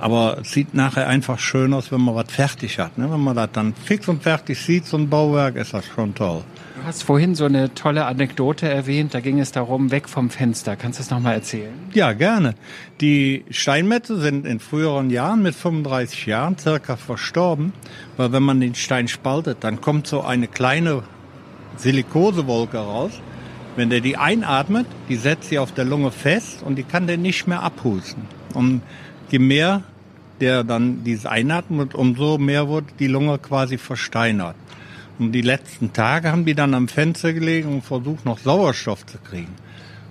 Aber 0.00 0.38
es 0.42 0.52
sieht 0.52 0.74
nachher 0.74 1.08
einfach 1.08 1.38
schön 1.38 1.74
aus, 1.74 1.90
wenn 1.90 2.00
man 2.00 2.14
was 2.14 2.30
fertig 2.30 2.78
hat. 2.78 2.98
Ne? 2.98 3.10
Wenn 3.10 3.20
man 3.20 3.34
das 3.34 3.50
dann 3.52 3.74
fix 3.74 4.08
und 4.08 4.22
fertig 4.22 4.60
sieht, 4.60 4.86
so 4.86 4.96
ein 4.96 5.08
Bauwerk, 5.08 5.56
ist 5.56 5.74
das 5.74 5.86
schon 5.86 6.14
toll. 6.14 6.42
Du 6.76 6.84
hast 6.86 7.02
vorhin 7.02 7.34
so 7.34 7.44
eine 7.44 7.74
tolle 7.74 8.06
Anekdote 8.06 8.68
erwähnt, 8.68 9.12
da 9.12 9.20
ging 9.20 9.40
es 9.40 9.50
darum, 9.50 9.90
weg 9.90 10.08
vom 10.08 10.30
Fenster. 10.30 10.76
Kannst 10.76 11.00
du 11.00 11.02
das 11.02 11.10
nochmal 11.10 11.34
erzählen? 11.34 11.72
Ja, 11.92 12.12
gerne. 12.12 12.54
Die 13.00 13.44
Steinmetze 13.50 14.20
sind 14.20 14.46
in 14.46 14.60
früheren 14.60 15.10
Jahren 15.10 15.42
mit 15.42 15.56
35 15.56 16.26
Jahren 16.26 16.56
circa 16.56 16.96
verstorben, 16.96 17.72
weil 18.16 18.30
wenn 18.32 18.44
man 18.44 18.60
den 18.60 18.76
Stein 18.76 19.08
spaltet, 19.08 19.58
dann 19.64 19.80
kommt 19.80 20.06
so 20.06 20.22
eine 20.22 20.46
kleine 20.46 21.02
Silikosewolke 21.76 22.78
raus. 22.78 23.12
Wenn 23.74 23.90
der 23.90 24.00
die 24.00 24.16
einatmet, 24.16 24.86
die 25.08 25.16
setzt 25.16 25.48
sie 25.48 25.58
auf 25.58 25.72
der 25.72 25.84
Lunge 25.84 26.12
fest 26.12 26.62
und 26.64 26.76
die 26.76 26.84
kann 26.84 27.06
der 27.08 27.16
nicht 27.16 27.48
mehr 27.48 27.62
abhusten. 27.62 28.22
Und 28.54 28.82
je 29.30 29.38
mehr 29.38 29.82
der 30.40 30.64
dann 30.64 31.04
dieses 31.04 31.26
einatmet, 31.26 31.94
umso 31.94 32.38
mehr 32.38 32.68
wird 32.68 32.84
die 32.98 33.08
Lunge 33.08 33.38
quasi 33.38 33.78
versteinert. 33.78 34.56
Und 35.18 35.32
die 35.32 35.42
letzten 35.42 35.92
Tage 35.92 36.30
haben 36.30 36.44
die 36.44 36.54
dann 36.54 36.74
am 36.74 36.88
Fenster 36.88 37.32
gelegen 37.32 37.68
und 37.68 37.84
versucht 37.84 38.24
noch 38.24 38.38
Sauerstoff 38.38 39.04
zu 39.04 39.18
kriegen. 39.18 39.54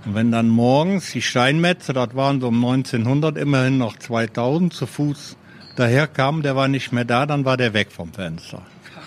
Und 0.06 0.16
wenn 0.16 0.32
dann 0.32 0.50
morgens 0.50 1.12
die 1.12 1.22
Steinmetze, 1.22 1.94
das 1.94 2.16
waren 2.16 2.42
so 2.42 2.50
um 2.50 2.64
1900 2.64 3.38
immerhin 3.38 3.78
noch 3.78 3.98
2000 3.98 4.74
zu 4.74 4.86
Fuß 4.86 5.38
daherkamen, 5.80 6.42
der 6.42 6.56
war 6.56 6.68
nicht 6.68 6.92
mehr 6.92 7.06
da, 7.06 7.26
dann 7.26 7.46
war 7.46 7.58
der 7.58 7.74
weg 7.74 7.92
vom 7.92 8.14
Fenster. 8.14 8.62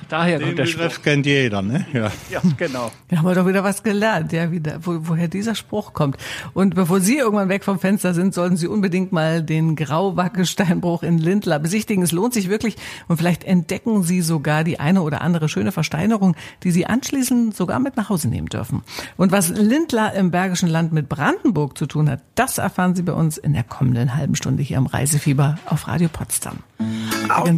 Daher 0.09 0.39
Den 0.39 0.49
kommt 0.49 0.59
der 0.59 0.65
Begriff 0.65 0.95
Spruch. 0.95 1.05
kennt 1.05 1.27
jeder, 1.27 1.63
ne? 1.63 1.87
Ja. 1.93 2.11
ja, 2.31 2.41
genau. 2.57 2.91
Wir 3.09 3.23
haben 3.23 3.33
doch 3.33 3.47
wieder 3.47 3.63
was 3.63 3.85
gelernt, 3.85 4.33
ja, 4.33 4.51
wieder, 4.51 4.79
wo, 4.85 4.97
woher 5.03 5.29
dieser 5.29 5.55
Spruch 5.55 5.93
kommt. 5.93 6.17
Und 6.53 6.75
bevor 6.75 7.01
Sie 7.01 7.19
irgendwann 7.19 7.49
weg 7.49 7.63
vom 7.63 7.79
Fenster 7.79 8.13
sind, 8.13 8.35
sollten 8.35 8.57
Sie 8.57 8.67
unbedingt 8.67 9.13
mal 9.13 9.41
den 9.41 9.77
Grauwacke-Steinbruch 9.77 11.05
in 11.05 11.19
Lindlar 11.19 11.61
besichtigen. 11.61 12.03
Es 12.03 12.11
lohnt 12.11 12.35
sich 12.35 12.49
wirklich 12.49 12.75
und 13.07 13.19
vielleicht 13.19 13.45
entdecken 13.45 14.03
Sie 14.03 14.21
sogar 14.21 14.65
die 14.65 14.81
eine 14.81 15.03
oder 15.03 15.21
andere 15.21 15.49
schöne 15.49 15.71
Versteinerung, 15.71 16.35
die 16.65 16.73
Sie 16.73 16.87
anschließend 16.87 17.55
sogar 17.55 17.79
mit 17.79 17.97
nach 17.97 18.09
Hause 18.09 18.29
nehmen 18.29 18.49
dürfen. 18.49 18.83
Und 19.17 19.31
was 19.31 19.51
Lindlar 19.51 20.15
im 20.15 20.33
Bergischen 20.33 20.69
Land 20.69 20.93
mit 20.93 21.09
Brandenburg 21.09 21.79
zu 21.79 21.87
tun 21.87 22.11
hat, 22.11 22.21
das 22.35 22.59
erfahren 22.59 22.97
Sie 22.97 23.03
bei 23.03 23.13
uns 23.13 23.39
in 23.39 23.53
der 23.53 23.63
kommenden 23.65 24.17
halben 24.17 24.35
Stunde 24.35 24.63
hier 24.63 24.79
am 24.79 24.87
Reisefieber 24.87 25.59
auf 25.67 25.87
Radio 25.87 26.09
Potsdam. 26.09 26.60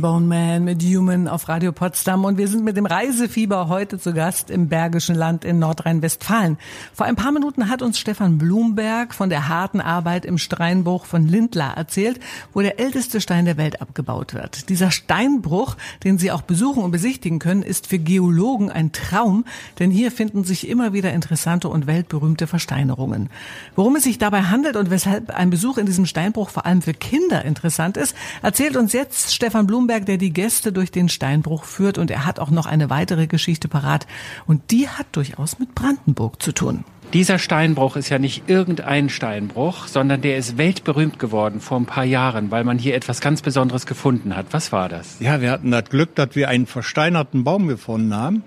Bone 0.02 0.26
Man 0.26 0.64
mit 0.64 0.82
Human 0.82 1.28
auf 1.28 1.48
Radio 1.48 1.72
Potsdam 1.72 2.24
und 2.24 2.36
wir 2.36 2.46
sind 2.48 2.64
mit 2.64 2.76
dem 2.76 2.86
Reisefieber 2.86 3.68
heute 3.68 3.98
zu 3.98 4.12
Gast 4.12 4.50
im 4.50 4.68
Bergischen 4.68 5.14
Land 5.14 5.44
in 5.44 5.58
Nordrhein-Westfalen. 5.58 6.58
Vor 6.92 7.06
ein 7.06 7.16
paar 7.16 7.32
Minuten 7.32 7.68
hat 7.68 7.82
uns 7.82 7.98
Stefan 7.98 8.36
Blumberg 8.36 9.14
von 9.14 9.30
der 9.30 9.48
harten 9.48 9.80
Arbeit 9.80 10.26
im 10.26 10.38
Steinbruch 10.38 11.06
von 11.06 11.26
Lindlar 11.26 11.76
erzählt, 11.76 12.20
wo 12.52 12.60
der 12.60 12.78
älteste 12.80 13.20
Stein 13.20 13.44
der 13.44 13.56
Welt 13.56 13.80
abgebaut 13.80 14.34
wird. 14.34 14.68
Dieser 14.68 14.90
Steinbruch, 14.90 15.76
den 16.04 16.18
Sie 16.18 16.30
auch 16.32 16.42
besuchen 16.42 16.82
und 16.82 16.90
besichtigen 16.90 17.38
können, 17.38 17.62
ist 17.62 17.86
für 17.86 17.98
Geologen 17.98 18.70
ein 18.70 18.92
Traum, 18.92 19.44
denn 19.78 19.90
hier 19.90 20.12
finden 20.12 20.44
sich 20.44 20.68
immer 20.68 20.92
wieder 20.92 21.12
interessante 21.12 21.68
und 21.68 21.86
weltberühmte 21.86 22.46
Versteinerungen. 22.46 23.30
Worum 23.74 23.96
es 23.96 24.04
sich 24.04 24.18
dabei 24.18 24.42
handelt 24.42 24.76
und 24.76 24.90
weshalb 24.90 25.30
ein 25.30 25.50
Besuch 25.50 25.78
in 25.78 25.86
diesem 25.86 26.06
Steinbruch 26.06 26.50
vor 26.50 26.66
allem 26.66 26.82
für 26.82 26.94
Kinder 26.94 27.44
interessant 27.44 27.96
ist, 27.96 28.14
erzählt 28.42 28.76
uns 28.76 28.91
jetzt 28.92 29.34
Stefan 29.34 29.62
Stefan 29.62 29.66
Blumberg, 29.66 30.06
der 30.06 30.16
die 30.16 30.32
Gäste 30.32 30.72
durch 30.72 30.90
den 30.90 31.08
Steinbruch 31.08 31.64
führt 31.64 31.98
und 31.98 32.10
er 32.10 32.24
hat 32.24 32.40
auch 32.40 32.50
noch 32.50 32.66
eine 32.66 32.90
weitere 32.90 33.26
Geschichte 33.26 33.68
parat 33.68 34.06
und 34.46 34.70
die 34.70 34.88
hat 34.88 35.06
durchaus 35.12 35.58
mit 35.58 35.74
Brandenburg 35.74 36.42
zu 36.42 36.52
tun. 36.52 36.84
Dieser 37.12 37.38
Steinbruch 37.38 37.96
ist 37.96 38.08
ja 38.08 38.18
nicht 38.18 38.48
irgendein 38.48 39.08
Steinbruch, 39.08 39.86
sondern 39.86 40.22
der 40.22 40.38
ist 40.38 40.58
weltberühmt 40.58 41.18
geworden 41.18 41.60
vor 41.60 41.76
ein 41.76 41.86
paar 41.86 42.04
Jahren, 42.04 42.50
weil 42.50 42.64
man 42.64 42.78
hier 42.78 42.96
etwas 42.96 43.20
ganz 43.20 43.42
Besonderes 43.42 43.86
gefunden 43.86 44.34
hat. 44.34 44.46
Was 44.52 44.72
war 44.72 44.88
das? 44.88 45.20
Ja, 45.20 45.40
wir 45.40 45.50
hatten 45.50 45.70
das 45.70 45.84
Glück, 45.84 46.14
dass 46.16 46.34
wir 46.34 46.48
einen 46.48 46.66
versteinerten 46.66 47.44
Baum 47.44 47.68
gefunden 47.68 48.16
haben. 48.16 48.42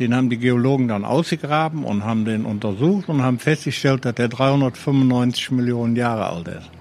Den 0.00 0.14
haben 0.14 0.28
die 0.28 0.38
Geologen 0.38 0.88
dann 0.88 1.04
ausgegraben 1.04 1.84
und 1.84 2.04
haben 2.04 2.24
den 2.24 2.44
untersucht 2.44 3.08
und 3.08 3.22
haben 3.22 3.38
festgestellt, 3.38 4.04
dass 4.04 4.16
der 4.16 4.28
395 4.28 5.52
Millionen 5.52 5.96
Jahre 5.96 6.26
alt 6.26 6.48
ist. 6.48 6.77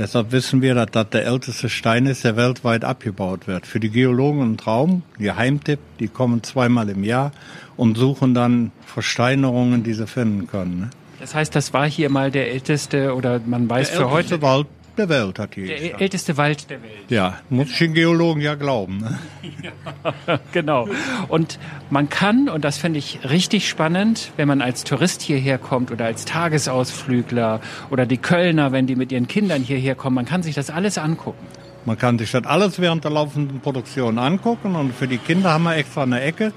Deshalb 0.00 0.32
wissen 0.32 0.62
wir, 0.62 0.74
dass 0.74 0.86
das 0.92 1.10
der 1.10 1.26
älteste 1.26 1.68
Stein 1.68 2.06
ist, 2.06 2.24
der 2.24 2.34
weltweit 2.34 2.86
abgebaut 2.86 3.46
wird. 3.46 3.66
Für 3.66 3.80
die 3.80 3.90
Geologen 3.90 4.40
ein 4.40 4.56
Traum, 4.56 5.02
Geheimtipp, 5.18 5.78
die 5.98 6.08
kommen 6.08 6.42
zweimal 6.42 6.88
im 6.88 7.04
Jahr 7.04 7.32
und 7.76 7.98
suchen 7.98 8.32
dann 8.32 8.72
Versteinerungen, 8.86 9.82
die 9.82 9.92
sie 9.92 10.06
finden 10.06 10.46
können. 10.46 10.80
Ne? 10.80 10.90
Das 11.20 11.34
heißt, 11.34 11.54
das 11.54 11.74
war 11.74 11.86
hier 11.86 12.08
mal 12.08 12.30
der 12.30 12.50
älteste 12.50 13.14
oder 13.14 13.42
man 13.44 13.68
weiß 13.68 13.90
der 13.90 13.98
für 13.98 14.10
heute. 14.10 14.40
Wald 14.40 14.68
der 14.96 15.08
Welt 15.08 15.38
hat 15.38 15.54
hier. 15.54 15.66
Der 15.66 15.76
gestanden. 15.76 16.00
älteste 16.00 16.36
Wald 16.36 16.70
der 16.70 16.82
Welt. 16.82 16.92
Ja, 17.08 17.38
muss 17.48 17.70
ich 17.70 17.78
den 17.78 17.94
Geologen 17.94 18.40
ja 18.40 18.54
glauben. 18.54 18.98
Ne? 18.98 19.18
ja, 19.62 20.40
genau. 20.52 20.88
Und 21.28 21.58
man 21.90 22.08
kann, 22.08 22.48
und 22.48 22.64
das 22.64 22.78
finde 22.78 22.98
ich 22.98 23.20
richtig 23.28 23.68
spannend, 23.68 24.32
wenn 24.36 24.48
man 24.48 24.62
als 24.62 24.84
Tourist 24.84 25.22
hierher 25.22 25.58
kommt 25.58 25.90
oder 25.90 26.06
als 26.06 26.24
Tagesausflügler 26.24 27.60
oder 27.90 28.06
die 28.06 28.18
Kölner, 28.18 28.72
wenn 28.72 28.86
die 28.86 28.96
mit 28.96 29.12
ihren 29.12 29.28
Kindern 29.28 29.62
hierher 29.62 29.94
kommen, 29.94 30.16
man 30.16 30.26
kann 30.26 30.42
sich 30.42 30.54
das 30.54 30.70
alles 30.70 30.98
angucken. 30.98 31.46
Man 31.86 31.96
kann 31.96 32.18
sich 32.18 32.30
das 32.30 32.44
alles 32.44 32.78
während 32.78 33.04
der 33.04 33.10
laufenden 33.10 33.60
Produktion 33.60 34.18
angucken 34.18 34.76
und 34.76 34.94
für 34.94 35.08
die 35.08 35.18
Kinder 35.18 35.52
haben 35.52 35.64
wir 35.64 35.76
extra 35.76 36.02
eine 36.02 36.20
Ecke, 36.20 36.52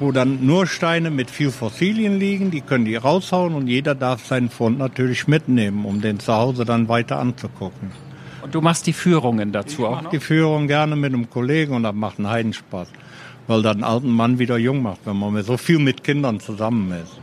wo 0.00 0.12
dann 0.12 0.44
nur 0.44 0.66
Steine 0.66 1.10
mit 1.10 1.30
viel 1.30 1.50
Fossilien 1.50 2.18
liegen, 2.18 2.50
die 2.50 2.60
können 2.60 2.84
die 2.84 2.96
raushauen 2.96 3.54
und 3.54 3.68
jeder 3.68 3.94
darf 3.94 4.26
seinen 4.26 4.50
Fund 4.50 4.78
natürlich 4.78 5.28
mitnehmen, 5.28 5.84
um 5.84 6.00
den 6.00 6.18
zu 6.18 6.34
Hause 6.34 6.64
dann 6.64 6.88
weiter 6.88 7.18
anzugucken. 7.18 7.92
Und 8.42 8.54
du 8.54 8.60
machst 8.60 8.86
die 8.86 8.92
Führungen 8.92 9.52
dazu 9.52 9.82
ich 9.82 9.88
auch 9.88 10.02
noch? 10.02 10.10
die 10.10 10.20
Führung 10.20 10.66
gerne 10.66 10.96
mit 10.96 11.14
einem 11.14 11.30
Kollegen 11.30 11.74
und 11.74 11.84
das 11.84 11.94
macht 11.94 12.18
einen 12.18 12.28
Heidenspaß, 12.28 12.88
weil 13.46 13.62
das 13.62 13.74
einen 13.74 13.84
alten 13.84 14.10
Mann 14.10 14.38
wieder 14.38 14.58
jung 14.58 14.82
macht, 14.82 15.00
wenn 15.04 15.16
man 15.16 15.42
so 15.42 15.56
viel 15.56 15.78
mit 15.78 16.04
Kindern 16.04 16.40
zusammen 16.40 16.92
ist. 16.92 17.18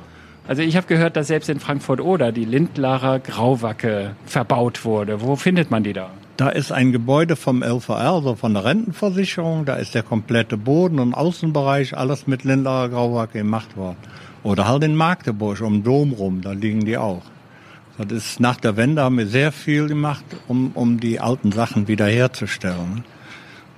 Also 0.48 0.64
ich 0.64 0.76
habe 0.76 0.88
gehört, 0.88 1.16
dass 1.16 1.28
selbst 1.28 1.50
in 1.50 1.60
Frankfurt-Oder 1.60 2.32
die 2.32 2.46
Lindlarer 2.46 3.20
Grauwacke 3.20 4.16
verbaut 4.26 4.84
wurde. 4.84 5.22
Wo 5.22 5.36
findet 5.36 5.70
man 5.70 5.84
die 5.84 5.94
da? 5.94 6.10
Da 6.38 6.50
ist 6.50 6.72
ein 6.72 6.92
Gebäude 6.92 7.36
vom 7.36 7.62
LVR, 7.62 8.14
also 8.14 8.36
von 8.36 8.54
der 8.54 8.66
Rentenversicherung. 8.66 9.66
Da 9.66 9.76
ist 9.76 9.94
der 9.94 10.04
komplette 10.04 10.58
Boden 10.58 11.00
und 11.00 11.14
Außenbereich 11.14 11.98
alles 11.98 12.28
mit 12.28 12.44
Lindlarer 12.44 12.90
Grauwacke 12.90 13.40
gemacht 13.40 13.78
worden. 13.78 13.98
Oder 14.44 14.68
halt 14.68 14.84
in 14.84 14.96
Magdeburg 14.96 15.62
um 15.62 15.84
Dom 15.84 16.14
rum, 16.14 16.42
da 16.42 16.54
liegen 16.54 16.86
die 16.86 16.98
auch. 16.98 17.24
Das 17.98 18.12
ist 18.12 18.40
nach 18.40 18.56
der 18.56 18.78
Wende 18.78 19.04
haben 19.04 19.18
wir 19.18 19.28
sehr 19.28 19.52
viel 19.52 19.88
gemacht, 19.88 20.24
um, 20.48 20.72
um 20.74 21.00
die 21.00 21.20
alten 21.20 21.52
Sachen 21.52 21.88
wiederherzustellen. 21.88 23.04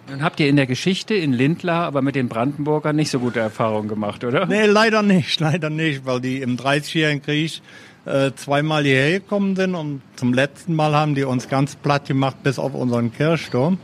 Dann 0.07 0.21
habt 0.21 0.39
ihr 0.39 0.49
in 0.49 0.55
der 0.55 0.67
Geschichte 0.67 1.15
in 1.15 1.33
Lindlar 1.33 1.85
aber 1.85 2.01
mit 2.01 2.15
den 2.15 2.27
Brandenburgern 2.27 2.95
nicht 2.95 3.09
so 3.09 3.19
gute 3.19 3.39
Erfahrungen 3.39 3.87
gemacht, 3.87 4.23
oder? 4.23 4.45
Nee, 4.45 4.65
leider 4.65 5.01
nicht, 5.01 5.39
leider 5.41 5.69
nicht, 5.69 6.05
weil 6.05 6.21
die 6.21 6.41
im 6.41 6.57
30-jährigen 6.57 7.21
Krieg 7.21 7.61
äh, 8.05 8.31
zweimal 8.35 8.83
hierher 8.83 9.19
gekommen 9.19 9.55
sind 9.55 9.75
und 9.75 10.01
zum 10.15 10.33
letzten 10.33 10.75
Mal 10.75 10.93
haben 10.93 11.15
die 11.15 11.23
uns 11.23 11.49
ganz 11.49 11.75
platt 11.75 12.07
gemacht 12.07 12.37
bis 12.43 12.59
auf 12.59 12.73
unseren 12.73 13.13
Kirchturm. 13.13 13.77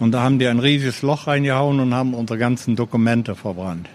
Und 0.00 0.12
da 0.12 0.22
haben 0.22 0.38
die 0.38 0.46
ein 0.46 0.58
riesiges 0.58 1.02
Loch 1.02 1.26
reingehauen 1.26 1.80
und 1.80 1.94
haben 1.94 2.14
unsere 2.14 2.38
ganzen 2.38 2.76
Dokumente 2.76 3.34
verbrannt. 3.34 3.88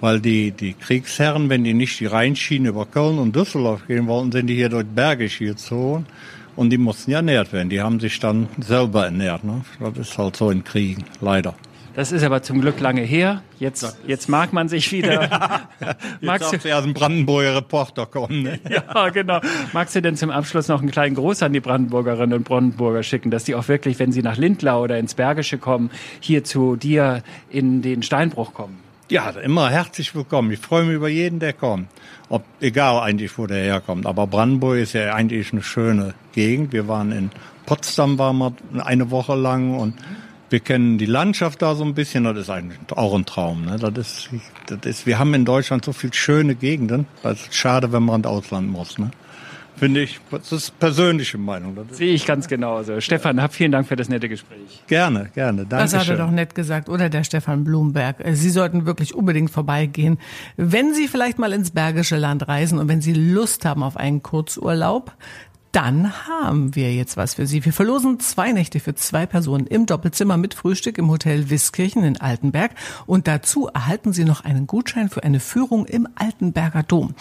Weil 0.00 0.20
die, 0.20 0.50
die 0.50 0.74
Kriegsherren, 0.74 1.48
wenn 1.48 1.62
die 1.64 1.74
nicht 1.74 2.00
die 2.00 2.06
Rheinschiene 2.06 2.70
über 2.70 2.86
Köln 2.86 3.18
und 3.18 3.36
Düsseldorf 3.36 3.86
gehen 3.86 4.06
wollten, 4.06 4.32
sind 4.32 4.46
die 4.48 4.54
hier 4.54 4.68
durch 4.68 4.86
Bergisch 4.86 5.38
gezogen. 5.38 6.06
Und 6.56 6.70
die 6.70 6.78
mussten 6.78 7.12
ja 7.12 7.18
ernährt 7.18 7.52
werden. 7.52 7.70
Die 7.70 7.80
haben 7.80 8.00
sich 8.00 8.18
dann 8.18 8.48
selber 8.58 9.04
ernährt. 9.04 9.44
Ne? 9.44 9.62
Das 9.78 10.08
ist 10.08 10.18
halt 10.18 10.36
so 10.36 10.50
in 10.50 10.64
Kriegen, 10.64 11.04
leider. 11.20 11.54
Das 11.94 12.12
ist 12.12 12.22
aber 12.22 12.42
zum 12.42 12.60
Glück 12.60 12.78
lange 12.80 13.02
her. 13.02 13.42
Jetzt, 13.58 13.98
jetzt 14.06 14.28
mag 14.28 14.52
man 14.52 14.68
sich 14.68 14.90
wieder. 14.92 15.28
Ja, 15.80 15.96
Magst 16.20 16.52
du 16.52 16.68
erst 16.68 16.86
ein 16.86 16.92
Brandenburger 16.92 17.56
Reporter 17.56 18.04
kommen? 18.04 18.42
Ne? 18.42 18.60
ja, 18.68 19.08
genau. 19.08 19.40
Magst 19.72 19.94
du 19.96 20.02
denn 20.02 20.14
zum 20.14 20.30
Abschluss 20.30 20.68
noch 20.68 20.80
einen 20.80 20.90
kleinen 20.90 21.14
Gruß 21.14 21.42
an 21.42 21.52
die 21.52 21.60
Brandenburgerinnen 21.60 22.34
und 22.34 22.44
Brandenburger 22.44 23.02
schicken, 23.02 23.30
dass 23.30 23.44
die 23.44 23.54
auch 23.54 23.68
wirklich, 23.68 23.98
wenn 23.98 24.12
sie 24.12 24.22
nach 24.22 24.36
Lindlau 24.36 24.82
oder 24.82 24.98
ins 24.98 25.14
Bergische 25.14 25.56
kommen, 25.58 25.90
hier 26.20 26.44
zu 26.44 26.76
dir 26.76 27.22
in 27.48 27.80
den 27.80 28.02
Steinbruch 28.02 28.52
kommen? 28.52 28.78
Ja, 29.08 29.30
immer 29.30 29.70
herzlich 29.70 30.14
willkommen. 30.14 30.52
Ich 30.52 30.60
freue 30.60 30.84
mich 30.84 30.94
über 30.94 31.08
jeden, 31.08 31.40
der 31.40 31.52
kommt. 31.54 31.88
Ob, 32.28 32.44
egal 32.60 33.00
eigentlich, 33.00 33.36
wo 33.38 33.46
der 33.46 33.62
herkommt. 33.62 34.06
Aber 34.06 34.26
Brandenburg 34.26 34.78
ist 34.78 34.92
ja 34.92 35.14
eigentlich 35.14 35.52
eine 35.52 35.62
schöne 35.62 36.14
Gegend. 36.32 36.72
Wir 36.72 36.86
waren 36.86 37.10
in 37.10 37.30
Potsdam, 37.66 38.18
waren 38.18 38.38
wir 38.38 38.52
eine 38.86 39.10
Woche 39.10 39.34
lang 39.34 39.76
und 39.78 39.94
wir 40.50 40.60
kennen 40.60 40.98
die 40.98 41.06
Landschaft 41.06 41.62
da 41.62 41.74
so 41.74 41.84
ein 41.84 41.94
bisschen, 41.94 42.24
das 42.24 42.36
ist 42.36 42.50
eigentlich 42.50 42.78
auch 42.90 43.14
ein 43.14 43.24
Traum. 43.24 43.64
Ne? 43.64 43.76
Das 43.78 43.96
ist, 43.96 44.30
das 44.66 44.78
ist, 44.84 45.06
wir 45.06 45.18
haben 45.18 45.32
in 45.34 45.44
Deutschland 45.44 45.84
so 45.84 45.92
viele 45.92 46.12
schöne 46.12 46.56
Gegenden. 46.56 47.06
Das 47.22 47.40
ist 47.40 47.54
schade, 47.54 47.92
wenn 47.92 48.02
man 48.02 48.16
ins 48.16 48.26
Ausland 48.26 48.68
muss. 48.68 48.98
Ne? 48.98 49.10
Finde 49.76 50.02
ich, 50.02 50.20
das 50.30 50.52
ist 50.52 50.78
persönliche 50.78 51.38
Meinung. 51.38 51.74
Das 51.74 51.96
Sehe 51.96 52.12
ich 52.12 52.26
ganz 52.26 52.48
genauso. 52.48 53.00
Stefan, 53.00 53.40
hab 53.40 53.54
vielen 53.54 53.72
Dank 53.72 53.88
für 53.88 53.96
das 53.96 54.10
nette 54.10 54.28
Gespräch. 54.28 54.82
Gerne, 54.88 55.30
gerne. 55.34 55.64
Danke. 55.64 55.84
Das 55.84 55.94
hat 55.94 56.08
er 56.08 56.18
doch 56.18 56.30
nett 56.30 56.54
gesagt, 56.54 56.90
oder 56.90 57.08
der 57.08 57.24
Stefan 57.24 57.64
Blumberg. 57.64 58.16
Sie 58.32 58.50
sollten 58.50 58.84
wirklich 58.84 59.14
unbedingt 59.14 59.50
vorbeigehen. 59.50 60.18
Wenn 60.58 60.92
Sie 60.92 61.08
vielleicht 61.08 61.38
mal 61.38 61.54
ins 61.54 61.70
Bergische 61.70 62.18
Land 62.18 62.46
reisen 62.46 62.78
und 62.78 62.88
wenn 62.88 63.00
Sie 63.00 63.14
Lust 63.14 63.64
haben 63.64 63.82
auf 63.82 63.96
einen 63.96 64.22
Kurzurlaub, 64.22 65.14
dann 65.72 66.26
haben 66.26 66.74
wir 66.74 66.92
jetzt 66.92 67.16
was 67.16 67.34
für 67.34 67.46
Sie. 67.46 67.64
Wir 67.64 67.72
verlosen 67.72 68.18
zwei 68.18 68.50
Nächte 68.50 68.80
für 68.80 68.94
zwei 68.94 69.26
Personen 69.26 69.66
im 69.66 69.86
Doppelzimmer 69.86 70.36
mit 70.36 70.54
Frühstück 70.54 70.98
im 70.98 71.10
Hotel 71.10 71.48
Wiskirchen 71.48 72.02
in 72.02 72.20
Altenberg 72.20 72.72
und 73.06 73.28
dazu 73.28 73.68
erhalten 73.68 74.12
Sie 74.12 74.24
noch 74.24 74.44
einen 74.44 74.66
Gutschein 74.66 75.08
für 75.08 75.22
eine 75.22 75.38
Führung 75.38 75.86
im 75.86 76.08
Altenberger 76.16 76.82
Dom. 76.82 77.14